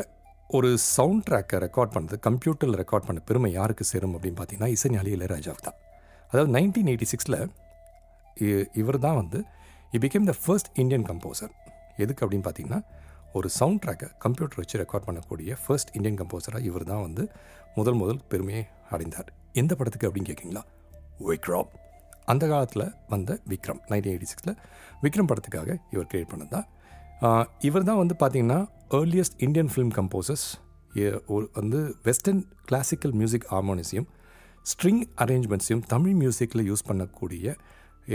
ஒரு 0.59 0.69
சவுண்ட் 0.93 1.25
ட்ராக்கை 1.27 1.59
ரெக்கார்ட் 1.65 1.93
பண்ணது 1.95 2.17
கம்ப்யூட்டரில் 2.27 2.79
ரெக்கார்ட் 2.83 3.07
பண்ண 3.09 3.23
பெருமை 3.31 3.51
யாருக்கு 3.57 3.87
சேரும் 3.91 4.15
அப்படின்னு 4.17 4.39
பார்த்தீங்கன்னா 4.39 4.71
இசைஞாலி 4.75 5.13
இளையராஜாவுக்கு 5.17 5.65
தான். 5.67 5.77
அதாவது 6.31 6.49
நைன்டீன் 6.57 6.89
எயிட்டி 6.93 7.09
சிக்ஸில் 7.13 7.37
இவர் 8.83 9.01
தான் 9.07 9.19
வந்து 9.21 9.41
he 9.95 10.03
became 10.07 10.31
the 10.31 10.37
first 10.43 10.71
Indian 10.83 11.07
composer 11.11 11.53
எதுக்கு 12.03 12.21
அப்படின்னு 12.23 12.47
பார்த்தீங்கன்னா 12.49 12.81
ஒரு 13.37 13.47
சவுண்ட் 13.59 13.83
ட்ராக்கை 13.85 14.11
கம்ப்யூட்டர் 14.25 14.61
வச்சு 14.63 14.83
ரெக்கார்ட் 14.85 15.09
பண்ணக்கூடிய 15.11 15.61
ஃபர்ஸ்ட் 15.65 15.93
இந்தியன் 15.97 16.19
கம்போசராக 16.23 16.69
இவர் 16.71 16.89
தான் 16.93 17.05
வந்து 17.07 17.23
முதல் 17.77 18.01
முதல் 18.03 18.21
பெருமையை 18.33 18.65
அடைந்தார். 18.95 19.31
எந்த 19.61 19.71
படத்துக்கு 19.79 20.07
அப்படின்னு 20.09 20.29
கேட்குறீங்களா? 20.29 20.63
விக்ரம். 21.29 21.69
அந்த 22.31 22.43
காலத்தில் 22.51 22.85
வந்த 23.13 23.31
விக்ரம் 23.51 23.81
நைன்டீன் 23.91 24.13
எயிட்டி 24.13 24.29
சிக்ஸில் 24.31 24.55
விக்ரம் 25.03 25.29
படத்துக்காக 25.31 25.69
இவர் 25.93 26.07
கிரியேட் 26.11 26.31
பண்ணது? 26.33 26.51
தான் 26.55 26.67
இவர் 27.67 27.87
தான் 27.89 27.99
வந்து 28.01 28.15
பார்த்தீங்கன்னா 28.21 28.59
ஏர்லியஸ்ட் 28.99 29.37
இந்தியன் 29.45 29.69
ஃபிலிம் 29.73 29.93
கம்போசர்ஸ் 29.97 30.45
ஒரு 31.33 31.45
வந்து 31.59 31.79
வெஸ்டர்ன் 32.07 32.41
கிளாசிக்கல் 32.69 33.13
மியூசிக் 33.19 33.47
ஹார்மோனிஸையும் 33.51 34.07
ஸ்ட்ரிங் 34.71 35.03
அரேஞ்ச்மெண்ட்ஸையும் 35.23 35.83
தமிழ் 35.93 36.17
மியூசிக்கில் 36.23 36.65
யூஸ் 36.71 36.83
பண்ணக்கூடிய 36.89 37.55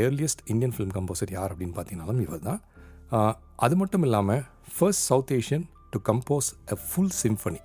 ஏர்லியஸ்ட் 0.04 0.42
இந்தியன் 0.52 0.75
ஃபிலிம் 0.75 0.92
கம்போசர் 0.97 1.33
யார் 1.38 1.52
அப்படின்னு 1.54 1.76
பார்த்தீங்கன்னாலும் 1.78 2.23
இவர் 2.26 2.45
தான். 2.49 2.61
அது 3.64 3.75
மட்டும் 3.80 4.04
இல்லாமல் 4.07 4.42
first 4.75 5.04
south 5.11 5.33
Asian 5.38 5.66
to 5.92 6.00
compose 6.09 6.50
a 6.75 6.78
full 6.88 7.14
symphony 7.23 7.61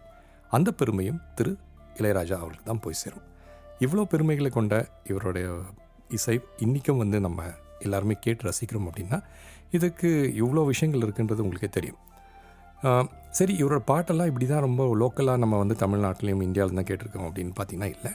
அந்த 0.58 0.72
பெருமையும் 0.80 1.22
திரு 1.38 1.52
இளையராஜா 2.00 2.36
அவர்களுக்கு 2.42 2.70
தான் 2.72 2.84
போய் 2.86 3.02
சேரும். 3.04 3.26
இவ்வளோ 3.82 4.04
பெருமைகளை 4.12 4.50
கொண்ட 4.50 4.74
இவருடைய 5.12 5.48
இசை 6.18 6.36
இன்றைக்கும் 6.66 6.98
வந்து 6.98 7.20
நம்ம 7.20 7.44
எல்லாருமே 7.82 8.16
கேட்டு 8.26 8.48
ரசிக்கிறோம் 8.50 8.88
அப்படின்னா 8.90 9.18
இதுக்கு 9.78 10.10
இவ்வளோ 10.42 10.64
விஷயங்கள் 10.72 11.04
இருக்குன்றது 11.06 11.44
உங்களுக்கே 11.46 11.70
தெரியும். 11.78 12.00
சரி 13.38 13.54
இவரோட 13.62 13.82
பாட்டெல்லாம் 13.92 14.30
இப்படி 14.32 14.46
தான் 14.46 14.66
ரொம்ப 14.66 14.84
லோக்கலாக 15.02 15.42
நம்ம 15.44 15.58
வந்து 15.58 15.76
தமிழ்நாட்டிலையும் 15.84 16.44
இந்தியாவிலும் 16.48 16.80
தான் 16.80 16.90
கேட்டிருக்கோம் 16.90 17.28
அப்படின்னு 17.30 17.54
பார்த்தீங்கன்னா 17.60 17.90
இல்லை. 17.96 18.12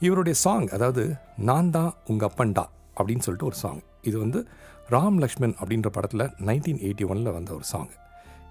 இவருடைய 0.00 0.34
சாங் 0.44 0.68
அதாவது 0.76 1.04
நான் 1.48 1.70
தான் 1.70 1.90
உங்கள் 2.06 2.28
அப்பன்டா 2.30 2.64
அப்படின்னு 2.96 3.24
சொல்லிட்டு 3.26 3.48
ஒரு 3.50 3.54
சாங் 3.54 3.80
இது 4.02 4.18
வந்து 4.18 4.40
ராம் 4.88 5.18
லக்ஷ்மன் 5.18 5.54
அப்படின்ற 5.60 5.88
படத்தில் 5.96 6.26
நைன்டீன் 6.48 6.80
எயிட்டி 6.86 7.04
ஒனில் 7.04 7.34
வந்த 7.38 7.52
ஒரு 7.54 7.64
சாங் 7.64 7.90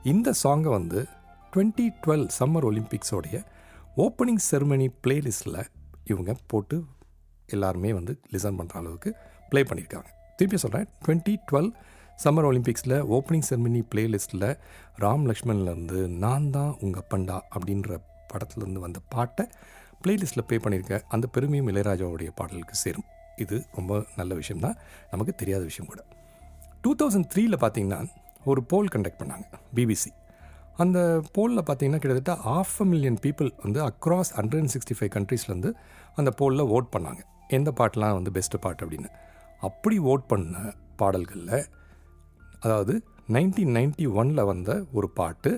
இந்த 0.03 0.33
சாங்கை 0.43 0.71
வந்து 0.71 0.99
டுவெண்ட்டி 1.53 1.85
டுவெல் 2.03 2.27
சம்மர் 2.39 2.67
ஒலிம்பிக்ஸோடைய 2.71 3.37
ஓப்பனிங் 3.97 4.43
செரமனி 4.49 4.87
பிளேலிஸ்ட்டில் 5.03 5.61
இவங்க 6.11 6.31
போட்டு 6.51 6.77
எல்லாருமே 7.55 7.89
வந்து 7.99 8.13
லிசன் 8.33 8.57
பண்ணுற 8.59 8.75
அளவுக்கு 8.81 9.09
ப்ளே 9.51 9.61
பண்ணியிருக்காங்க. 9.69 10.09
திருப்பி 10.37 10.57
சொல்கிறேன் 10.63 10.87
டுவெண்ட்டி 11.03 11.33
டுவெல் 11.49 11.69
சம்மர் 12.23 12.47
ஒலிம்பிக்ஸில் 12.49 12.95
ஓப்பனிங் 13.15 13.45
செரமனி 13.49 13.81
பிளேலிஸ்ட்டில் 13.91 14.47
ராம் 15.03 15.25
லக்ஷ்மன்லேருந்து 15.29 15.99
நான் 16.23 16.47
தான் 16.55 16.71
உங்கள் 16.83 17.01
அப்பண்டா 17.03 17.37
அப்படின்ற 17.55 17.99
படத்துலேருந்து 18.31 18.83
வந்த 18.85 18.99
பாட்டை 19.13 19.45
பிளேலிஸ்ட்டில் 20.03 20.45
ப்ளே 20.47 20.57
பண்ணியிருக்கேன். 20.63 21.03
அந்த 21.15 21.25
பெருமையும் 21.35 21.69
இளையராஜாவுடைய 21.71 22.31
பாடலுக்கு 22.39 22.75
சேரும். 22.83 23.07
இது 23.43 23.57
ரொம்ப 23.77 23.93
நல்ல 24.19 24.33
விஷயம் 24.41 24.63
தான் 24.65 24.77
நமக்கு 25.11 25.33
தெரியாத 25.41 25.63
விஷயம் 25.71 25.89
கூட. 25.91 26.01
டூ 26.83 26.91
தௌசண்ட் 27.01 27.29
த்ரீயில் 27.33 27.61
பார்த்தீங்கன்னா 27.63 27.99
ஒரு 28.51 28.61
போல் 28.71 28.91
கண்டக்ட் 28.95 29.21
பண்ணாங்க 29.21 29.45
பிபிசி 29.77 30.11
அந்த 30.83 30.99
போலில் 31.35 31.65
பார்த்தீங்கன்னா 31.67 32.01
கிட்டத்தட்ட 32.03 32.33
ஆஃப் 32.57 32.75
அ 32.83 32.85
மில்லியன் 32.91 33.19
பீப்புள் 33.25 33.49
வந்து 33.63 33.79
across 33.89 34.31
hundred 34.37 34.61
and 34.63 34.73
sixty 34.73 34.95
five 34.97 35.11
கண்ட்ரீஸ்லேருந்து 35.15 35.71
அந்த 36.19 36.31
போலில் 36.39 36.69
ஓட் 36.75 36.89
பண்ணாங்க. 36.95 37.21
எந்த 37.57 37.69
பாட்டெலாம் 37.79 38.17
வந்து 38.19 38.31
பெஸ்ட்டு 38.37 38.61
பாட்டு 38.65 38.81
அப்படின்னு. 38.85 39.09
அப்படி 39.67 39.97
ஓட் 40.11 40.25
பண்ண 40.31 40.73
பாடல்களில் 41.01 41.55
அதாவது 42.65 42.93
நைன்டீன் 43.35 43.73
நைன்டி 43.77 44.05
ஒனில் 44.19 44.47
வந்த 44.51 44.71
ஒரு 44.97 45.07
பாட்டு 45.19 45.51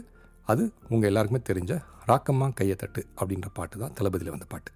அது 0.51 0.63
உங்கள் 0.93 1.09
எல்லாருக்குமே 1.09 1.41
தெரிஞ்ச 1.49 1.73
ராக்கம்மா 2.09 2.47
கையை 2.59 2.75
தட்டு 2.75 3.01
அப்படின்ற 3.19 3.47
பாட்டு 3.57 3.75
தான் 3.81 3.95
தளபதியில் 3.97 4.35
வந்த 4.35 4.47
பாட்டு. 4.53 4.71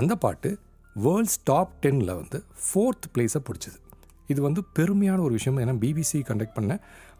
அந்த 0.00 0.12
பாட்டு 0.24 0.50
வேர்ல்ட்ஸ் 0.96 1.38
டாப் 1.50 1.72
டென்னில் 1.84 2.18
வந்து 2.20 2.38
ஃபோர்த் 2.64 3.06
பிளேஸை 3.14 3.40
பிடிச்சிது. 3.48 3.78
இது 4.32 4.40
வந்து 4.46 4.60
பெருமையான 4.76 5.18
ஒரு 5.26 5.34
விஷயம் 5.38 5.58
ஏன்னா 5.64 5.74
பிபிசி 5.82 6.18
கண்டக்ட் 6.30 6.56
பண்ண 6.56 6.72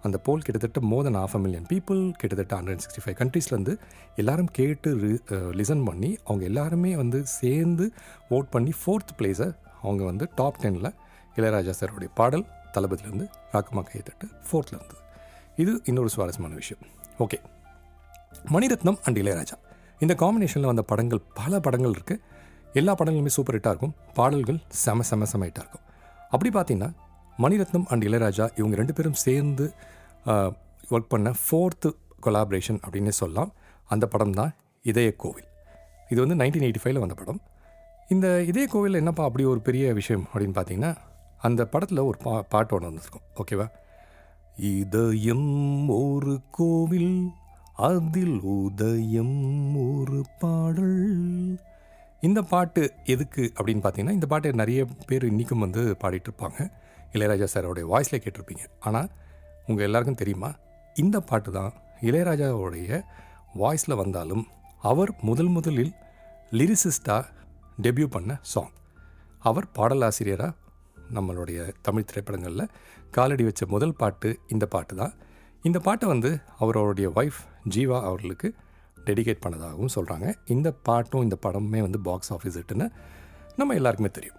அந்த 0.06 0.16
போல் 0.26 0.44
கிட்டத்தட்ட 0.46 0.80
more 0.90 1.04
than 1.06 1.18
half 1.22 1.34
a 1.36 1.40
million 1.44 1.66
people 1.70 2.00
கிட்டத்தட்ட 2.20 2.52
ஹண்ட்ரட் 2.58 2.82
சிக்ஸ்டி 2.84 3.02
ஃபைவ் 3.04 3.16
கண்ட்ரீஸ்லேருந்து 3.20 3.74
எல்லாரும் 4.22 4.50
கேட்டு 4.58 4.90
லிசன் 5.60 5.84
பண்ணி 5.88 6.10
அவங்க 6.28 6.44
எல்லாருமே 6.50 6.92
வந்து 7.02 7.20
சேர்ந்து 7.38 7.86
ஓட் 8.36 8.50
பண்ணி 8.54 8.72
ஃபோர்த் 8.80 9.12
பிளேஸை 9.18 9.48
அவங்க 9.82 10.02
வந்து 10.10 10.26
டாப் 10.40 10.60
டெனில் 10.64 10.90
இளையராஜா 11.38 11.74
சாரோடைய 11.80 12.10
பாடல் 12.20 12.44
தளபதியிலேருந்து 12.76 13.26
ராக்கமா 13.52 13.82
கைத்தட்டு 13.90 14.26
ஃபோர்த்தில் 14.46 14.78
இருந்தது. 14.78 15.02
இது 15.62 15.72
இன்னொரு 15.90 16.10
சுவாரஸ்யமான 16.14 16.54
விஷயம். 16.62 16.82
Okay 17.24 17.38
Mani Ratnam 18.54 18.98
and 19.06 19.18
Ilaiyaraaja. 19.22 19.56
இந்த 20.04 20.14
காம்பினேஷனில் 20.22 20.70
வந்த 20.72 20.82
படங்கள் 20.90 21.22
பல 21.40 21.60
படங்கள் 21.66 21.94
இருக்குது 21.96 22.24
எல்லா 22.80 22.92
படங்களுமே 23.00 23.30
சூப்பர் 23.36 23.56
ஹிட்டாக 23.56 23.72
இருக்கும். 23.74 23.94
பாடல்கள் 24.18 24.58
செம 24.82 25.04
செம 25.10 25.26
செம 25.32 25.44
ஹிட்டாக 25.48 25.64
இருக்கும். 25.64 25.84
அப்படி 26.34 26.50
பார்த்தீங்கன்னா 26.56 26.90
மணிரத்னம் 27.42 27.86
அண்ட் 27.92 28.04
இளையராஜா 28.08 28.46
இவங்க 28.60 28.76
ரெண்டு 28.80 28.94
பேரும் 28.96 29.18
சேர்ந்து 29.26 29.66
ஒர்க் 30.94 31.12
பண்ண 31.14 31.28
ஃபோர்த்து 31.44 31.90
கொலாபரேஷன் 32.24 32.80
அப்படின்னே 32.84 33.12
சொல்லலாம். 33.20 33.50
அந்த 33.94 34.04
படம் 34.12 34.36
தான் 34.38 34.52
இதய 34.84 35.10
கோவில். 35.24 35.48
இது 36.12 36.18
வந்து 36.24 36.38
நைன்டீன் 36.40 36.66
எயிட்டி 36.66 36.82
ஃபைவ்ல 36.82 37.02
வந்த 37.04 37.16
படம். 37.20 37.40
இந்த 38.14 38.26
இதய 38.50 38.66
கோவில் 38.74 39.00
என்னப்பா 39.00 39.24
அப்படி 39.28 39.44
ஒரு 39.52 39.60
பெரிய 39.68 39.92
விஷயம் 40.00 40.24
அப்படின்னு 40.30 40.56
பார்த்தீங்கன்னா 40.58 40.92
அந்த 41.48 41.62
படத்தில் 41.72 42.06
ஒரு 42.10 42.18
பா 42.24 42.32
பாட்டு 42.52 42.74
ஒன்று 42.76 42.88
வந்திருக்கும். 42.90 43.26
ஓகேவா 43.42 43.66
இதயம் 44.76 45.50
ஒரு 46.04 46.34
கோவில் 46.58 47.12
அதில் 47.88 48.38
உதயம் 48.54 49.36
ஒரு 49.88 50.20
பாடல். 50.42 50.96
இந்த 52.28 52.40
பாட்டு 52.52 52.82
எதுக்கு 53.14 53.42
அப்படின்னு 53.56 53.82
பார்த்தீங்கன்னா 53.84 54.16
இந்த 54.18 54.28
பாட்டை 54.32 54.52
நிறைய 54.62 54.86
பேர் 55.08 55.30
இன்றைக்கும் 55.30 55.64
வந்து 55.64 55.82
பாடிட்டு 56.02 56.28
இருப்பாங்க. 56.30 56.60
இளையராஜா 57.12 57.46
சாரோடைய 57.54 57.86
வாய்ஸில் 57.92 58.22
கேட்டிருப்பீங்க. 58.24 58.64
ஆனால் 58.80 59.08
உங்கள் 59.66 59.84
எல்லாருக்கும் 59.84 60.20
தெரியுமா? 60.22 60.50
இந்த 60.94 61.20
பாட்டு 61.20 61.52
தான் 61.52 61.72
இளையராஜாவுடைய 62.02 63.02
வாய்ஸில் 63.54 64.00
வந்தாலும் 64.02 64.44
அவர் 64.90 65.10
முதல் 65.20 65.52
முதலில் 65.56 65.92
லிரிசிஸ்டாக 66.58 67.24
டெபியூ 67.82 68.06
பண்ண 68.06 68.38
சாங் 68.52 68.74
அவர் 69.38 69.66
பாடலாசிரியராக 69.78 70.56
நம்மளுடைய 71.16 71.74
தமிழ் 71.82 72.04
திரைப்படங்களில் 72.04 72.70
காலடி 73.10 73.44
வச்ச 73.44 73.66
முதல் 73.66 73.94
பாட்டு 73.94 74.38
இந்த 74.48 74.66
பாட்டு 74.66 74.94
தான். 74.96 75.14
இந்த 75.62 75.78
பாட்டை 75.78 76.08
வந்து 76.08 76.30
அவருடைய 76.58 77.08
ஒய்ஃப் 77.08 77.40
ஜீவா 77.74 77.98
அவர்களுக்கு 78.02 78.48
டெடிகேட் 79.04 79.42
பண்ணதாகவும் 79.44 79.94
சொல்கிறாங்க 79.94 80.34
இந்த 80.46 80.68
பாட்டும் 80.88 81.22
இந்த 81.22 81.36
படமுமே 81.46 81.80
வந்து 81.80 82.00
பாக்ஸ் 82.00 82.32
ஆஃபீஸ் 82.32 82.58
ஹிட்டுன்னு 82.60 82.86
நம்ம 83.56 83.74
எல்லாருக்குமே 83.74 84.10
தெரியும். 84.10 84.38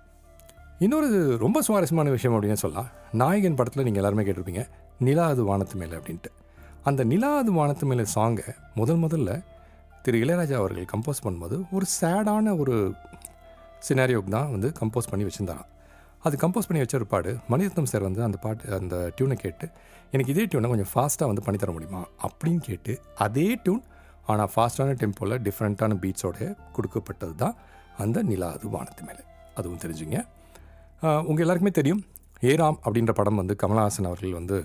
இன்னொரு 0.86 1.08
ரொம்ப 1.38 1.62
சுவாரஸ்யமான 1.68 2.10
விஷயம் 2.10 2.36
அப்படின்னு 2.36 2.60
சொல்லலாம். 2.62 2.90
நாயகன் 3.22 3.58
படத்தில் 3.60 3.84
நீங்கள் 3.88 4.02
எல்லாருமே 4.02 4.24
கேட்டிருப்பீங்க 4.28 4.62
நிலா 5.06 5.26
அது 5.34 5.42
வானத்து 5.50 5.76
மேலே 5.82 5.96
அப்படின்ட்டு. 5.98 6.30
அந்த 6.90 7.02
நிலா 7.04 7.32
அது 7.38 7.52
வானத்து 7.58 7.86
மேலே 7.90 8.04
சாங்கை 8.14 8.46
முதல் 8.80 9.02
முதல்ல 9.04 9.32
திரு 10.04 10.18
இளையராஜா 10.24 10.56
அவர்கள் 10.62 10.88
கம்போஸ் 10.94 11.22
பண்ணும்போது 11.26 11.58
ஒரு 11.72 11.86
சேடான 12.00 12.56
ஒரு 12.62 12.76
சினாரியோக்கு 13.88 14.32
தான் 14.38 14.50
வந்து 14.56 14.70
கம்போஸ் 14.80 15.12
பண்ணி 15.12 15.26
வச்சுருந்தாராம். 15.28 15.70
அது 16.24 16.38
கம்போஸ் 16.44 16.70
பண்ணி 16.70 16.84
வச்ச 16.84 16.98
ஒரு 17.02 17.10
பாடு 17.16 17.34
மணிரத்னம் 17.52 17.92
சார் 17.94 18.08
வந்து 18.08 18.24
அந்த 18.30 18.38
பாட்டு 18.46 18.74
அந்த 18.80 18.96
டியூனை 19.18 19.38
கேட்டு 19.44 19.68
எனக்கு 20.12 20.34
இதே 20.36 20.48
டியூனை 20.52 20.72
கொஞ்சம் 20.74 20.92
ஃபாஸ்ட்டாக 20.94 21.30
வந்து 21.32 21.46
பண்ணித்தர 21.46 21.72
முடியுமா? 21.76 22.04
அப்படின்னு 22.28 22.64
கேட்டு 22.72 23.02
அதே 23.28 23.48
டியூன் 23.64 23.84
ஆனால் 24.32 24.52
ஃபாஸ்ட்டான 24.56 24.98
டெம்போவில் 25.04 25.40
டிஃப்ரெண்ட்டான 25.48 26.02
பீட்ஸோட 26.04 26.56
கொடுக்கப்பட்டது 26.74 27.36
தான் 27.36 27.56
அந்த 27.98 28.24
நிலா 28.32 28.50
அது 28.58 28.70
வானத்து 28.70 29.04
மேலே. 29.04 29.24
அதுவும் 29.56 29.82
தெரிஞ்சுங்க. 29.86 30.20
உங்கள் 31.28 31.44
எல்லாருக்குமே 31.44 31.74
தெரியும் 31.80 32.02
ஏராம் 32.52 32.78
அப்படின்ற 32.86 33.12
படம் 33.20 33.40
வந்து 33.42 33.54
கமலஹாசன் 33.62 34.08
அவர்கள் 34.10 34.34
வந்து 34.40 34.58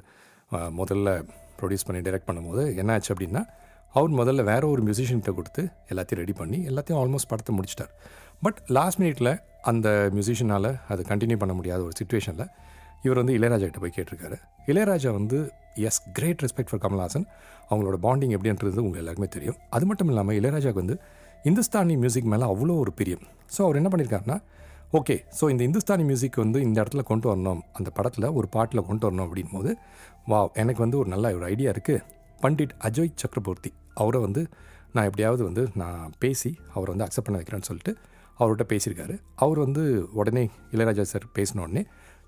முதல்ல 0.79 1.09
ப்ரொடியூஸ் 1.59 1.87
பண்ணி 1.89 2.01
டைரக்ட் 2.07 2.29
பண்ணும்போது 2.29 2.63
என்ன 2.81 2.93
ஆச்சு 2.95 3.11
அப்படின்னா 3.15 3.43
அவர் 3.99 4.13
முதல்ல 4.21 4.45
வேற 4.51 4.63
ஒரு 4.73 4.83
மியூசிஷியன்கிட்ட 4.87 5.33
கொடுத்து 5.39 5.63
எல்லாத்தையும் 5.93 6.21
ரெடி 6.23 6.35
பண்ணி 6.41 6.59
எல்லாத்தையும் 6.71 7.01
ஆல்மோஸ்ட் 7.03 7.31
படத்தை 7.33 7.53
முடிச்சிட்டார். 7.57 7.93
பட் 8.45 8.59
லாஸ்ட் 8.77 9.01
மினிட்ல 9.03 9.31
அந்த 9.71 9.89
மியூசிஷியனால் 10.15 10.71
அது 10.93 11.03
கண்டினியூ 11.11 11.39
பண்ண 11.43 11.55
முடியாத 11.59 11.81
ஒரு 11.89 11.95
சுச்சுவேஷனில் 12.01 12.51
இவர் 13.07 13.21
வந்து 13.21 13.37
இளையராஜா 13.39 13.67
கிட்ட 13.69 13.81
போய் 13.85 13.95
கேட்டிருக்காரு. 13.99 14.37
இளையராஜா 14.71 15.11
வந்து 15.19 15.39
has 15.89 16.01
great 16.19 16.43
respect 16.45 16.71
for 16.73 16.83
Kamal Haasan. 16.87 17.27
அவங்களோட 17.71 17.97
பாண்டிங் 18.07 18.35
எப்படின்றது 18.39 18.83
உங்களுக்கு 18.83 19.03
எல்லாருக்குமே 19.05 19.31
தெரியும். 19.37 19.59
அது 19.77 19.87
மட்டும் 19.91 20.11
இல்லாமல் 20.13 20.37
இளையராஜாவுக்கு 20.41 20.83
வந்து 20.85 20.99
இந்துஸ்தானி 21.51 21.97
மியூசிக் 22.03 22.31
மேலே 22.35 22.47
அவ்வளோ 22.53 22.77
ஒரு 22.85 22.93
பிரியம். 23.01 23.25
ஸோ 23.55 23.61
அவர் 23.67 23.79
என்ன 23.83 23.91
பண்ணியிருக்காருன்னா 23.95 24.39
ஓகே 24.93 25.15
ஸோ 25.39 25.45
இந்த 25.51 25.63
இந்துஸ்தானி 25.69 26.05
மியூசிக் 26.05 26.37
வந்து 26.43 26.59
இந்த 26.63 26.77
இடத்துல 26.83 27.03
கொண்டு 27.03 27.27
வரணும். 27.31 27.61
அந்த 27.79 27.91
படத்தில் 27.91 28.27
ஒரு 28.39 28.49
பாட்டில் 28.49 28.87
கொண்டு 28.89 29.07
வரணும் 29.07 29.27
அப்படின் 29.27 29.53
போது 29.53 29.71
வா 30.31 30.49
எனக்கு 30.55 30.81
வந்து 30.85 30.99
ஒரு 30.99 31.09
நல்ல 31.09 31.33
ஒரு 31.37 31.45
ஐடியா 31.45 31.71
இருக்குது 31.71 32.03
பண்டிட் 32.43 32.75
அஜய் 32.89 33.11
சக்கரவர்த்தி 33.23 33.71
அவரை 33.95 34.21
வந்து 34.21 34.43
நான் 34.93 35.05
எப்படியாவது 35.05 35.43
வந்து 35.45 35.63
நான் 35.75 36.13
பேசி 36.19 36.59
அவரை 36.75 36.91
வந்து 36.95 37.07
அக்செப்ட் 37.07 37.29
பண்ண 37.29 37.39
வைக்கிறேன்னு 37.41 37.69
சொல்லிட்டு 37.71 37.93
அவர்கிட்ட 38.41 38.65
பேசியிருக்காரு. 38.73 39.15
அவர் 39.35 39.59
வந்து 39.59 39.83
உடனே 40.13 40.45
இளையராஜா 40.75 41.03
சார் 41.03 41.27
பேசினோடனே 41.39 41.83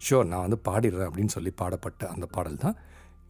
ஷோர் 0.07 0.29
நான் 0.33 0.45
வந்து 0.47 0.59
பாடிடுறேன் 0.69 1.09
அப்படின்னு 1.09 1.35
சொல்லி 1.37 1.53
பாடப்பட்ட 1.63 2.09
அந்த 2.09 2.27
பாடல் 2.27 2.57
தான் 2.57 2.77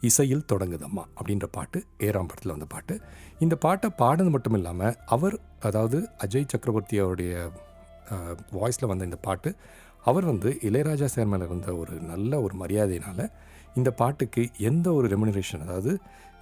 இசையில் 0.02 0.45
தொடங்குதம்மா 0.52 1.04
அப்படின்ற 1.18 1.47
பாட்டு 1.56 1.78
ஏறாம் 2.06 2.28
படத்தில் 2.30 2.54
வந்த 2.54 2.66
பாட்டு. 2.75 3.00
இந்த 3.38 3.56
பாட்டை 3.56 3.90
பாடினது 4.02 4.30
மட்டும் 4.30 4.52
இல்லாமல் 4.52 4.97
அவர் 5.06 5.37
அதாவது 5.61 6.09
அஜய் 6.25 6.50
சக்கரவர்த்தி 6.54 6.99
அவருடைய 6.99 7.50
வாய்ஸில் 8.58 8.90
வந்த 8.92 9.10
இந்த 9.10 9.18
பாட்டு 9.26 9.50
அவர் 10.10 10.26
வந்து 10.32 10.50
இளையராஜா 10.68 11.08
சார் 11.14 11.30
மேலே 11.32 11.46
இருந்த 11.48 11.70
ஒரு 11.82 11.94
நல்ல 12.12 12.40
ஒரு 12.46 12.54
மரியாதையினால் 12.62 13.25
இந்த 13.78 13.90
பாட்டுக்கு 14.00 14.42
எந்த 14.68 14.86
ஒரு 14.98 15.06
ரெமுனரேஷன் 15.12 15.64
அதாவது 15.66 15.92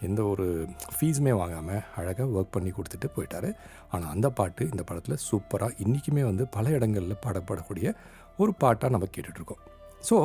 எந்த 0.07 0.21
ஒரு 0.33 0.47
ஃபீஸுமே 0.95 1.33
வாங்காமல் 1.41 1.83
அழகாக 1.99 2.29
ஒர்க் 2.39 2.55
பண்ணி 2.55 2.71
கொடுத்துட்டு 2.77 3.09
போயிட்டாரு. 3.15 3.51
ஆனால் 3.93 4.11
அந்த 4.15 4.29
பாட்டு 4.39 4.63
இந்த 4.73 4.83
படத்தில் 4.89 5.23
சூப்பராக 5.29 5.79
இன்றைக்குமே 5.85 6.23
வந்து 6.31 6.47
பல 6.57 6.75
இடங்களில் 6.77 7.23
பாடப்படக்கூடிய 7.25 7.95
ஒரு 8.43 8.53
பாட்டாக 8.63 8.93
நம்ம 8.95 9.09
கேட்டுட்ருக்கோம். 9.17 9.63
ஸோ 10.09 10.17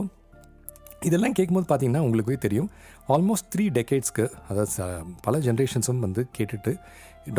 இதெல்லாம் 1.08 1.36
கேட்கும்போது 1.38 1.67
பார்த்தீங்கன்னா 1.69 2.03
உங்களுக்கே 2.05 2.38
தெரியும். 2.46 2.69
ஆல்மோஸ்ட் 3.15 3.50
த்ரீ 3.55 3.65
டெக்கேட்ஸ்க்கு 3.77 4.25
அதாவது 4.50 4.88
பல 5.27 5.38
ஜென்ரேஷன்ஸும் 5.48 6.03
வந்து 6.05 6.24
கேட்டுட்டு 6.38 6.74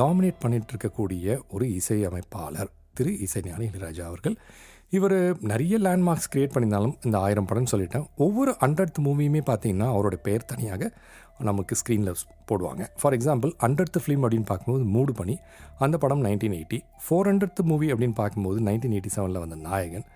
டாமினேட் 0.00 0.42
பண்ணிகிட்ருக்கக்கூடிய 0.44 1.38
ஒரு 1.56 1.66
இசையமைப்பாளர். 1.80 2.70
திரு 2.98 3.12
இசைஞானி 3.26 3.64
இளையராஜா 3.70 4.04
அவர்கள். 4.10 4.36
இவர் 4.96 5.16
நிறைய 5.50 5.74
லேண்ட்மார்க்ஸ் 5.86 6.28
க்ரியேட் 6.32 6.52
பண்ணியிருந்தாலும் 6.54 6.94
இந்த 7.06 7.16
ஆயிரம் 7.24 7.48
படம்னு 7.50 7.72
சொல்லிட்டேன். 7.72 8.06
ஒவ்வொரு 8.24 8.52
ஹண்ட்ரட் 8.62 8.98
மூவியுமே 9.06 9.42
பார்த்தீங்கன்னா 9.50 9.88
அவரோட 9.94 10.16
பெயர் 10.26 10.48
தனியாக 10.52 10.90
நமக்கு 11.48 11.74
ஸ்க்ரீனில் 11.80 12.16
போடுவாங்க. 12.48 12.82
ஃபார் 13.00 13.14
எக்ஸாம்பிள் 13.16 13.52
ஹண்ட்ரட் 13.64 13.98
ஃபிலிம் 14.02 14.24
அப்படின்னு 14.24 14.48
பார்க்கும்போது 14.50 14.84
மூடு 14.94 15.12
பண்ணி 15.20 15.36
அந்த 15.84 15.96
படம் 16.02 16.24
nineteen 16.26 16.56
eighty 16.58 16.78
four 17.04 17.28
hundred 17.30 17.62
movie 17.70 17.88
அப்படின்னு 17.92 18.16
பார்க்கும்போது 18.22 18.58
நைன்டீன் 18.68 18.94
எயிட்டி 18.96 19.12
செவனில் 19.16 19.42
வந்த 19.44 19.58
நாயகன். 19.68 20.06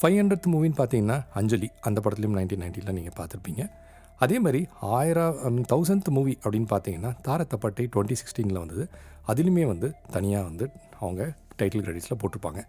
ஃபைவ் 0.00 0.16
ஹண்ட்ரட் 0.20 0.48
மூவின்னு 0.52 0.78
பார்த்தீங்கன்னா 0.80 1.18
அஞ்சலி. 1.40 1.68
அந்த 1.88 1.98
படத்துலையும் 2.04 2.38
நைன்டீன் 2.38 2.62
நைன்ட்டியில் 2.64 2.96
நீங்கள் 2.98 3.16
பார்த்துருப்பீங்க. 3.18 3.64
அதே 4.24 4.36
மாதிரி 4.44 4.60
ஆயிரம் 4.96 5.60
தௌசண்ட் 5.72 6.08
மூவி 6.16 6.34
அப்படின்னு 6.44 6.68
பார்த்தீங்கன்னா 6.72 7.12
தாரத்தப்பட்டை 7.28 7.86
டுவெண்ட்டி 7.94 8.16
சிக்ஸ்டீனில் 8.20 8.60
வந்தது. 8.62 8.84
அதுலேயுமே 9.30 9.64
வந்து 9.72 9.88
தனியாக 10.16 10.44
வந்து 10.50 10.66
அவங்க 11.00 11.22
டைட்டில் 11.62 11.84
கிரெடிட்ஸில் 11.86 12.20
போட்டிருப்பாங்க. 12.22 12.62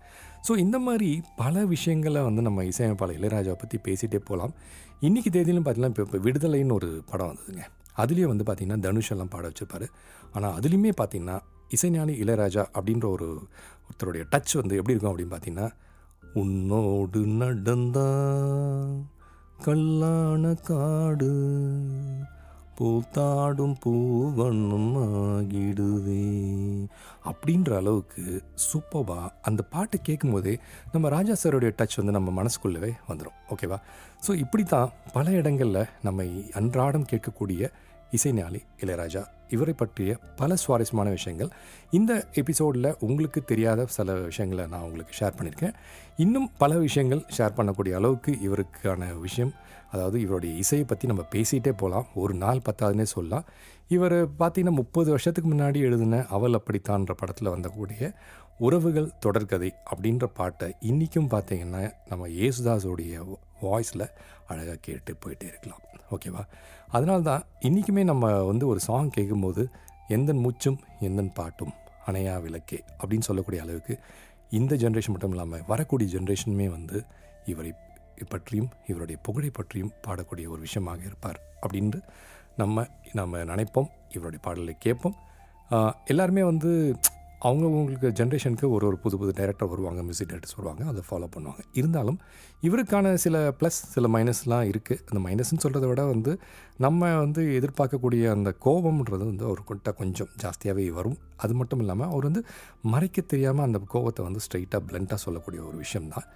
ஸோ 0.47 0.51
இந்த 0.65 0.79
மாதிரி 0.88 1.12
பல 1.43 1.65
விஷயங்களை 1.75 2.23
வந்து 2.29 2.41
நம்ம 2.50 2.63
இசையமைப்பாளர் 2.71 3.19
இளையராஜாவை 3.19 3.59
பற்றி 3.63 3.79
பேசிகிட்டே 3.88 4.21
போகலாம் 4.29 4.55
இன்றைக்கி 5.07 5.29
தேதியிலும் 5.38 5.65
பார்த்தீங்கன்னா 5.67 5.93
இப்போ 5.93 6.03
இப்போ 6.07 6.19
விடுதலைன்னு 6.27 6.75
ஒரு 6.79 6.89
படம் 7.12 7.31
வந்ததுங்க. 7.31 7.63
அதுலேயே 8.01 8.27
வந்து 8.33 8.45
பார்த்திங்கன்னா 8.47 8.83
தனுஷ் 8.85 9.12
எல்லாம் 9.13 9.31
பாட 9.33 9.43
வச்சுருப்பாரு. 9.50 9.88
ஆனால் 10.35 10.53
அதுலேயுமே 10.59 10.93
பார்த்தீங்கன்னா 11.01 11.38
இசைஞானி 11.75 12.13
இளையராஜா 12.23 12.63
அப்படின்ற 12.77 13.05
ஒரு 13.15 13.27
ஒருத்தருடைய 13.85 14.23
டச் 14.33 14.53
வந்து 14.59 14.77
எப்படி 14.79 14.93
இருக்கும் 14.93 15.12
அப்படின்னு 15.12 15.33
பார்த்தீங்கன்னா 15.33 15.67
உன்னோடு 16.41 17.21
நடந்தா 17.41 18.07
கல்லான 19.65 20.53
காடு 20.69 21.33
பூத்தாடும் 22.77 23.75
பூவண்ணும் 23.84 24.94
ஆகிடுதே. 25.01 26.24
அப்படின்ற 27.25 27.75
அளவுக்கு 27.75 28.24
சூப்பராக 28.65 29.30
அந்த 29.42 29.62
பாட்டு 29.63 30.01
கேட்கும்போதே 30.01 30.53
நம்ம 30.92 31.10
ராஜா 31.10 31.36
சாருடைய 31.44 31.72
டச் 31.77 31.98
வந்து 31.98 32.12
நம்ம 32.12 32.44
மனசுக்குள்ளவே 32.44 32.92
வந்துடும் 33.08 33.38
ஓகேவா 33.50 33.80
ஸோ 34.27 34.34
இப்படி 34.36 34.63
தான் 34.63 34.92
பல 35.13 35.32
இடங்களில் 35.32 35.89
நம்ம 36.01 36.25
அன்றாடம் 36.53 37.06
கேட்கக்கூடிய 37.06 37.72
இசைஞானி 38.17 38.62
இளையராஜா. 38.82 39.24
இவரை 39.50 39.74
பற்றிய 39.74 40.12
பல 40.36 40.55
சுவாரஸ்யமான 40.55 41.10
விஷயங்கள். 41.10 41.50
இந்த 41.91 42.12
எபிசோடில் 42.34 42.96
உங்களுக்கு 43.00 43.43
தெரியாத 43.43 43.86
சில 43.86 44.13
விஷயங்களை 44.13 44.65
நான் 44.67 44.82
உங்களுக்கு 44.82 45.13
ஷேர் 45.20 45.36
பண்ணியிருக்கேன். 45.38 45.75
இன்னும் 46.17 46.50
பல 46.58 46.77
விஷயங்கள் 46.77 47.22
ஷேர் 47.38 47.58
பண்ணக்கூடிய 47.58 47.93
அளவுக்கு 48.00 48.32
இவருக்கான 48.48 49.20
விஷயம் 49.20 49.53
அதாவது 49.91 50.17
இவருடைய 50.22 50.55
இசையை 50.55 50.86
பற்றி 50.88 51.08
நம்ம 51.08 51.24
பேசிகிட்டே 51.32 51.72
போகலாம் 51.72 52.08
ஒரு 52.13 52.34
நாள் 52.34 52.62
பத்தாதுன்னே 52.70 53.05
சொல்லலாம். 53.15 53.46
இவர் 53.88 54.15
பார்த்தீங்கன்னா 54.39 54.75
முப்பது 54.82 55.10
வருஷத்துக்கு 55.10 55.50
முன்னாடி 55.53 55.79
எழுதின 55.88 56.22
அவள் 56.29 56.60
அப்படித்தான்ற 56.60 57.12
படத்தில் 57.12 57.53
வந்தக்கூடிய 57.55 58.13
உறவுகள் 58.58 59.13
தொடர்கதை 59.25 59.70
அப்படின்ற 59.93 60.25
பாட்டை 60.34 60.75
இன்றைக்கும் 60.79 61.29
பார்த்தீங்கன்னா 61.29 61.84
நம்ம 62.10 62.27
ஏசுதாஸோடைய 62.27 63.38
வாய்ஸில் 63.62 64.08
அழகாக 64.48 64.77
கேட்டு 64.82 65.13
போயிட்டே 65.25 65.48
இருக்கலாம். 65.53 65.84
ஓகேவா? 66.15 66.43
அதனால 66.88 67.22
தான் 67.22 67.43
இன்றைக்குமே 67.60 68.03
நம்ம 68.03 68.41
வந்து 68.41 68.67
ஒரு 68.67 68.79
சாங் 68.79 69.10
கேட்கும்போது 69.10 69.70
எந்த 70.08 70.34
மூச்சும் 70.34 70.79
எந்த 71.00 71.22
பாட்டும் 71.34 71.74
அணையா 72.08 72.41
விளக்கே 72.41 72.84
அப்படின்னு 73.00 73.27
சொல்லக்கூடிய 73.27 73.62
அளவுக்கு 73.62 74.00
இந்த 74.50 74.75
ஜென்ரேஷன் 74.75 75.13
மட்டும் 75.15 75.29
இல்லாமல் 75.29 75.63
வரக்கூடிய 75.67 76.20
ஜென்ரேஷனுமே 76.20 76.70
வந்து 76.70 77.03
இவரை 77.46 77.74
பற்றியும் 78.29 78.70
இவருடைய 78.88 79.22
புகழை 79.24 79.50
பற்றியும் 79.50 79.91
பாடக்கூடிய 80.08 80.48
ஒரு 80.48 80.60
விஷயமாக 80.60 81.01
இருப்பார் 81.01 81.39
அப்படின்ட்டு 81.62 82.01
நம்ம 82.58 82.86
நம்ம 83.13 83.38
நினைப்போம் 83.38 83.89
இவருடைய 84.10 84.39
பாடலை 84.41 84.75
கேட்போம். 84.79 85.15
எல்லாருமே 86.05 86.43
வந்து 86.43 86.96
அவங்கவுங்களுக்கு 87.47 88.09
ஜென்ரேஷனுக்கு 88.19 88.67
ஒரு 88.75 88.85
ஒரு 88.89 88.97
புது 89.03 89.15
புது 89.21 89.31
டேரக்டர் 89.39 89.69
வருவாங்க 89.71 90.01
மியூசிக் 90.07 90.29
டேரக்டர்ஸ் 90.31 90.57
வருவாங்க 90.59 90.83
அதை 90.91 91.01
ஃபாலோ 91.07 91.27
பண்ணுவாங்க. 91.33 91.62
இருந்தாலும் 91.79 92.17
இவருக்கான 92.67 93.13
சில 93.23 93.38
ப்ளஸ் 93.59 93.79
சில 93.93 94.07
மைனஸ்லாம் 94.15 94.65
இருக்குது 94.71 95.01
அந்த 95.09 95.19
மைனஸ்ன்னு 95.25 95.63
சொல்கிறத 95.65 95.88
விட 95.91 96.03
வந்து 96.12 96.33
நம்ம 96.85 97.09
வந்து 97.23 97.41
எதிர்பார்க்கக்கூடிய 97.59 98.29
அந்த 98.35 98.51
கோபம்ன்றது 98.65 99.23
வந்து 99.31 99.45
அவர்கிட்ட 99.50 99.91
கொஞ்சம் 100.01 100.29
ஜாஸ்தியாகவே 100.43 100.85
வரும். 101.00 101.17
அது 101.45 101.55
மட்டும் 101.62 101.81
இல்லாமல் 101.85 102.09
அவர் 102.13 102.27
வந்து 102.29 102.43
மறைக்க 102.93 103.25
தெரியாமல் 103.33 103.65
அந்த 103.67 103.81
கோபத்தை 103.95 104.23
வந்து 104.27 104.43
ஸ்ட்ரைட்டாக 104.45 104.81
பிளண்ட்டாக 104.89 105.19
சொல்லக்கூடிய 105.25 105.62
ஒரு 105.69 105.79
விஷயம்தான். 105.83 106.27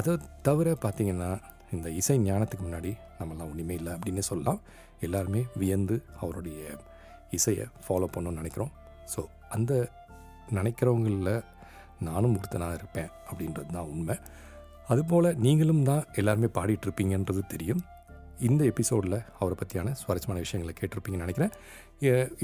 அதை 0.00 0.14
தவிர 0.48 0.70
பார்த்திங்கன்னா 0.84 1.30
இந்த 1.74 1.88
இசை 2.00 2.16
ஞானத்துக்கு 2.28 2.64
முன்னாடி 2.68 2.90
நம்மலாம் 3.20 3.50
ஒன்றுமே 3.52 3.76
இல்லை 3.80 3.92
அப்படின்னு 3.96 4.24
சொல்லலாம். 4.30 4.60
எல்லாருமே 5.06 5.42
வியந்து 5.60 5.96
அவருடைய 6.22 6.60
இசையை 7.38 7.66
ஃபாலோ 7.84 8.08
பண்ணணும்னு 8.16 8.40
நினைக்கிறோம். 8.42 8.72
ஸோ 9.14 9.22
அந்த 9.56 9.72
நினைக்கிறவங்களில் 10.56 11.44
நானும் 12.08 12.36
ஒருத்தனாக 12.38 12.78
இருப்பேன் 12.80 13.10
அப்படின்றது 13.28 13.72
தான் 13.76 13.90
உண்மை. 13.94 14.16
அதுபோல் 14.92 15.28
நீங்களும் 15.44 15.84
தான் 15.90 16.04
எல்லாருமே 16.20 16.48
பாடிட்டுருப்பீங்கன்றது 16.56 17.42
தெரியும். 17.52 17.82
இந்த 18.48 18.62
எபிசோடில் 18.70 19.18
அவரை 19.38 19.56
பற்றியான 19.60 19.92
சுவாரஸ்யமான 20.00 20.42
விஷயங்களை 20.44 20.74
கேட்டிருப்பீங்கன்னு 20.80 21.24
நினைக்கிறேன். 21.24 21.52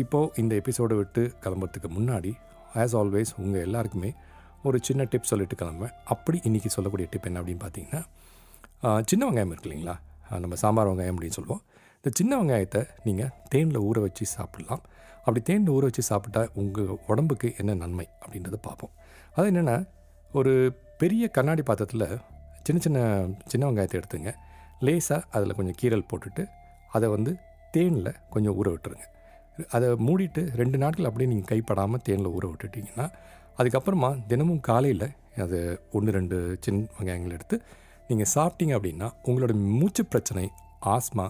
இப்போது 0.03 0.33
இந்த 0.43 0.53
எபிசோடை 0.63 0.97
விட்டு 1.01 1.23
கிளம்புறதுக்கு 1.45 1.89
முன்னாடி 1.99 2.33
ஆஸ் 2.83 2.95
ஆல்வேஸ் 3.01 3.33
உங்கள் 3.45 3.65
எல்லாருக்குமே 3.69 4.11
ஒரு 4.69 4.79
சின்ன 4.87 5.03
டிப் 5.13 5.29
சொல்லிட்டு 5.31 5.57
கிளம்புவேன். 5.61 5.95
அப்படி 6.15 6.41
இன்றைக்கி 6.49 6.71
சொல்லக்கூடிய 6.77 7.09
டிப் 7.13 7.29
என்ன 7.31 7.41
அப்படின்னு 7.43 7.65
பார்த்தீங்கன்னா 7.67 8.03
சின்ன 9.11 9.23
வெங்காயம் 9.29 9.53
இருக்கு 9.53 9.69
இல்லைங்களா? 9.71 9.97
நம்ம 10.45 10.57
சாம்பார் 10.63 10.91
வெங்காயம் 10.91 11.15
அப்படின்னு 11.15 11.37
சொல்லுவோம். 11.39 11.63
இந்த 11.97 12.11
சின்ன 12.19 12.33
வெங்காயத்தை 12.41 12.83
நீங்கள் 13.07 13.33
தேனில் 13.53 13.81
ஊற 13.89 14.01
வச்சு 14.07 14.25
சாப்பிடலாம். 14.37 14.83
அப்படி 15.25 15.41
தேனில் 15.49 15.73
ஊற 15.77 15.83
வச்சு 15.89 16.03
சாப்பிட்டா 16.11 16.43
உங்கள் 16.61 16.91
உடம்புக்கு 17.11 17.49
என்ன 17.61 17.75
நன்மை 17.83 18.07
அப்படின்றத 18.23 18.59
பார்ப்போம். 18.69 18.93
அது 19.37 19.47
என்னென்னா 19.51 19.77
ஒரு 20.39 20.53
பெரிய 21.03 21.25
கண்ணாடி 21.37 21.63
பாத்திரத்தில் 21.69 22.07
சின்ன 22.67 22.81
சின்ன 22.87 22.99
சின்ன 23.53 23.63
வெங்காயத்தை 23.69 23.99
எடுத்துங்க. 24.01 24.33
லேசாக 24.87 25.23
அதில் 25.37 25.57
கொஞ்சம் 25.59 25.79
கீரல் 25.81 26.09
போட்டுட்டு 26.11 26.43
அதை 26.97 27.09
வந்து 27.17 27.33
தேனில் 27.75 28.13
கொஞ்சம் 28.35 28.57
ஊற 28.61 28.69
விட்டுருங்க. 28.75 29.07
அதை 29.75 29.89
மூடிட்டு 30.07 30.43
ரெண்டு 30.61 30.77
நாட்கள் 30.83 31.09
அப்படியே 31.09 31.31
நீங்கள் 31.33 31.51
கைப்படாமல் 31.53 32.03
தேனில் 32.07 32.35
ஊற 32.37 32.45
விட்டுட்டிங்கன்னா 32.51 33.07
அதுக்கப்புறமா 33.59 34.11
தினமும் 34.31 34.63
காலையில் 34.69 35.09
அது 35.45 35.59
ஒன்று 35.97 36.11
ரெண்டு 36.19 36.37
சின்ன 36.65 36.87
வெங்காயங்கள் 36.99 37.37
எடுத்து 37.37 37.57
நீங்கள் 38.09 38.31
சாப்பிட்டீங்க 38.35 38.73
அப்படின்னா 38.79 39.09
உங்களோட 39.29 39.53
மூச்சு 39.79 40.03
பிரச்சனை 40.13 40.47
ஆஸ்மா 40.95 41.27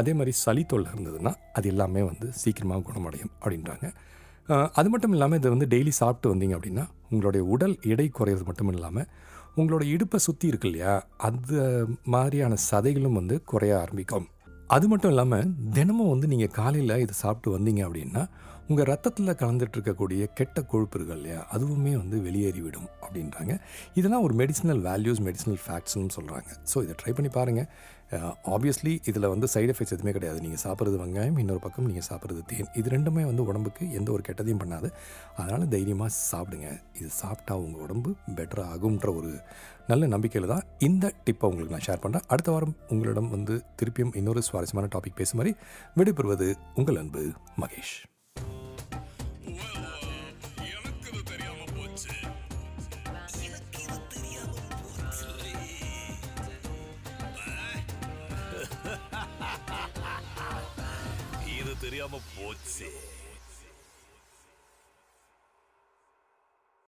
அதே 0.00 0.12
மாதிரி 0.18 0.32
சளி 0.44 0.62
தொல்லை 0.72 0.90
இருந்ததுன்னா 0.94 1.32
அது 1.58 1.66
எல்லாமே 1.72 2.02
வந்து 2.10 2.26
சீக்கிரமாக 2.42 2.84
குணமடையும் 2.88 3.32
அப்படின்றாங்க. 3.40 3.86
அது 4.78 4.88
மட்டும் 4.92 5.14
இல்லாமல் 5.14 5.38
இதை 5.40 5.50
வந்து 5.54 5.68
டெய்லி 5.72 5.92
சாப்பிட்டு 6.00 6.32
வந்தீங்க 6.32 6.54
அப்படின்னா 6.58 6.84
உங்களுடைய 7.10 7.42
உடல் 7.54 7.74
எடை 7.92 8.06
குறையிறது 8.18 8.44
மட்டும் 8.48 8.70
இல்லாமல் 8.74 9.08
உங்களோட 9.58 9.82
இடுப்பை 9.94 10.18
சுற்றி 10.26 10.46
இருக்கு 10.52 10.68
இல்லையா 10.70 10.94
அந்த 11.28 11.52
மாதிரியான 12.14 12.54
சதைகளும் 12.70 13.18
வந்து 13.20 13.36
குறைய 13.52 13.74
ஆரம்பிக்கும். 13.82 14.26
அது 14.74 14.86
மட்டும் 14.90 15.12
இல்லாமல் 15.12 15.50
தினமும் 15.76 16.12
வந்து 16.12 16.26
நீங்கள் 16.32 16.54
காலையில் 16.58 17.02
இதை 17.04 17.14
சாப்பிட்டு 17.22 17.54
வந்தீங்க 17.56 17.82
அப்படின்னா 17.86 18.22
உங்கள் 18.70 18.88
ரத்தத்தில் 18.90 19.38
கலந்துட்டு 19.40 19.76
இருக்கக்கூடிய 19.78 20.22
கெட்ட 20.38 20.62
கொழுப்பு 20.70 20.96
இருக்கு 20.98 21.14
இல்லையா? 21.18 21.40
அதுவுமே 21.54 21.92
வந்து 22.00 22.16
வெளியேறிவிடும் 22.24 22.88
அப்படின்றாங்க. 23.02 23.52
இதெல்லாம் 23.98 24.24
ஒரு 24.28 24.34
மெடிசினல் 24.40 24.80
வேல்யூஸ் 24.86 25.20
மெடிசினல் 25.26 25.60
ஃபேக்ட்ஸ்னு 25.64 26.14
சொல்கிறாங்க 26.16 26.50
ஸோ 26.70 26.82
இதை 26.86 26.94
ட்ரை 27.02 27.12
பண்ணி 27.18 27.30
பாருங்கள் 27.36 27.68
ஆப்வியஸ்லி 28.54 28.92
இதில் 29.10 29.28
வந்து 29.32 29.46
சைடு 29.52 29.70
எஃபெக்ட்ஸ் 29.72 29.94
எதுவுமே 29.94 30.12
கிடையாது. 30.16 30.38
நீங்கள் 30.44 30.62
சாப்பிட்றது 30.64 30.96
வெங்காயம் 31.02 31.38
இன்னொரு 31.42 31.60
பக்கம் 31.64 31.86
நீங்கள் 31.90 32.06
சாப்பிட்றது 32.08 32.42
தேன். 32.50 32.70
இது 32.80 32.92
ரெண்டுமே 32.94 33.22
வந்து 33.30 33.44
உடம்புக்கு 33.50 33.84
எந்த 33.98 34.08
ஒரு 34.16 34.22
கெட்டதையும் 34.28 34.62
பண்ணாது. 34.62 34.88
அதனால் 35.38 35.68
தைரியமாக 35.74 36.10
சாப்பிடுங்க. 36.32 36.68
இது 37.00 37.10
சாப்பிட்டா 37.22 37.56
உங்கள் 37.64 37.84
உடம்பு 37.86 38.12
பெட்டர் 38.40 38.64
ஆகுன்ற 38.72 39.08
ஒரு 39.20 39.32
நல்ல 39.92 40.06
நம்பிக்கையில் 40.14 40.52
தான் 40.54 40.66
இந்த 40.88 41.12
டிப்பை 41.28 41.48
உங்களுக்கு 41.52 41.76
நான் 41.76 41.86
ஷேர் 41.88 42.04
பண்ணுறேன் 42.04 42.28
அடுத்த 42.34 42.50
வாரம் 42.56 42.76
உங்களிடம் 42.94 43.32
வந்து 43.36 43.56
திருப்பியும் 43.80 44.14
இன்னொரு 44.20 44.42
சுவாரஸ்யமான 44.50 44.92
டாபிக் 44.96 45.20
பேசும் 45.22 45.40
மாதிரி 45.42 45.54
விடைபெறுவது 46.00 46.50
உங்கள் 46.80 47.00
அன்பு 47.04 47.24
மகேஷ். 47.64 47.96
தெரியாம 61.80 62.20
போச்சு. 62.36 62.90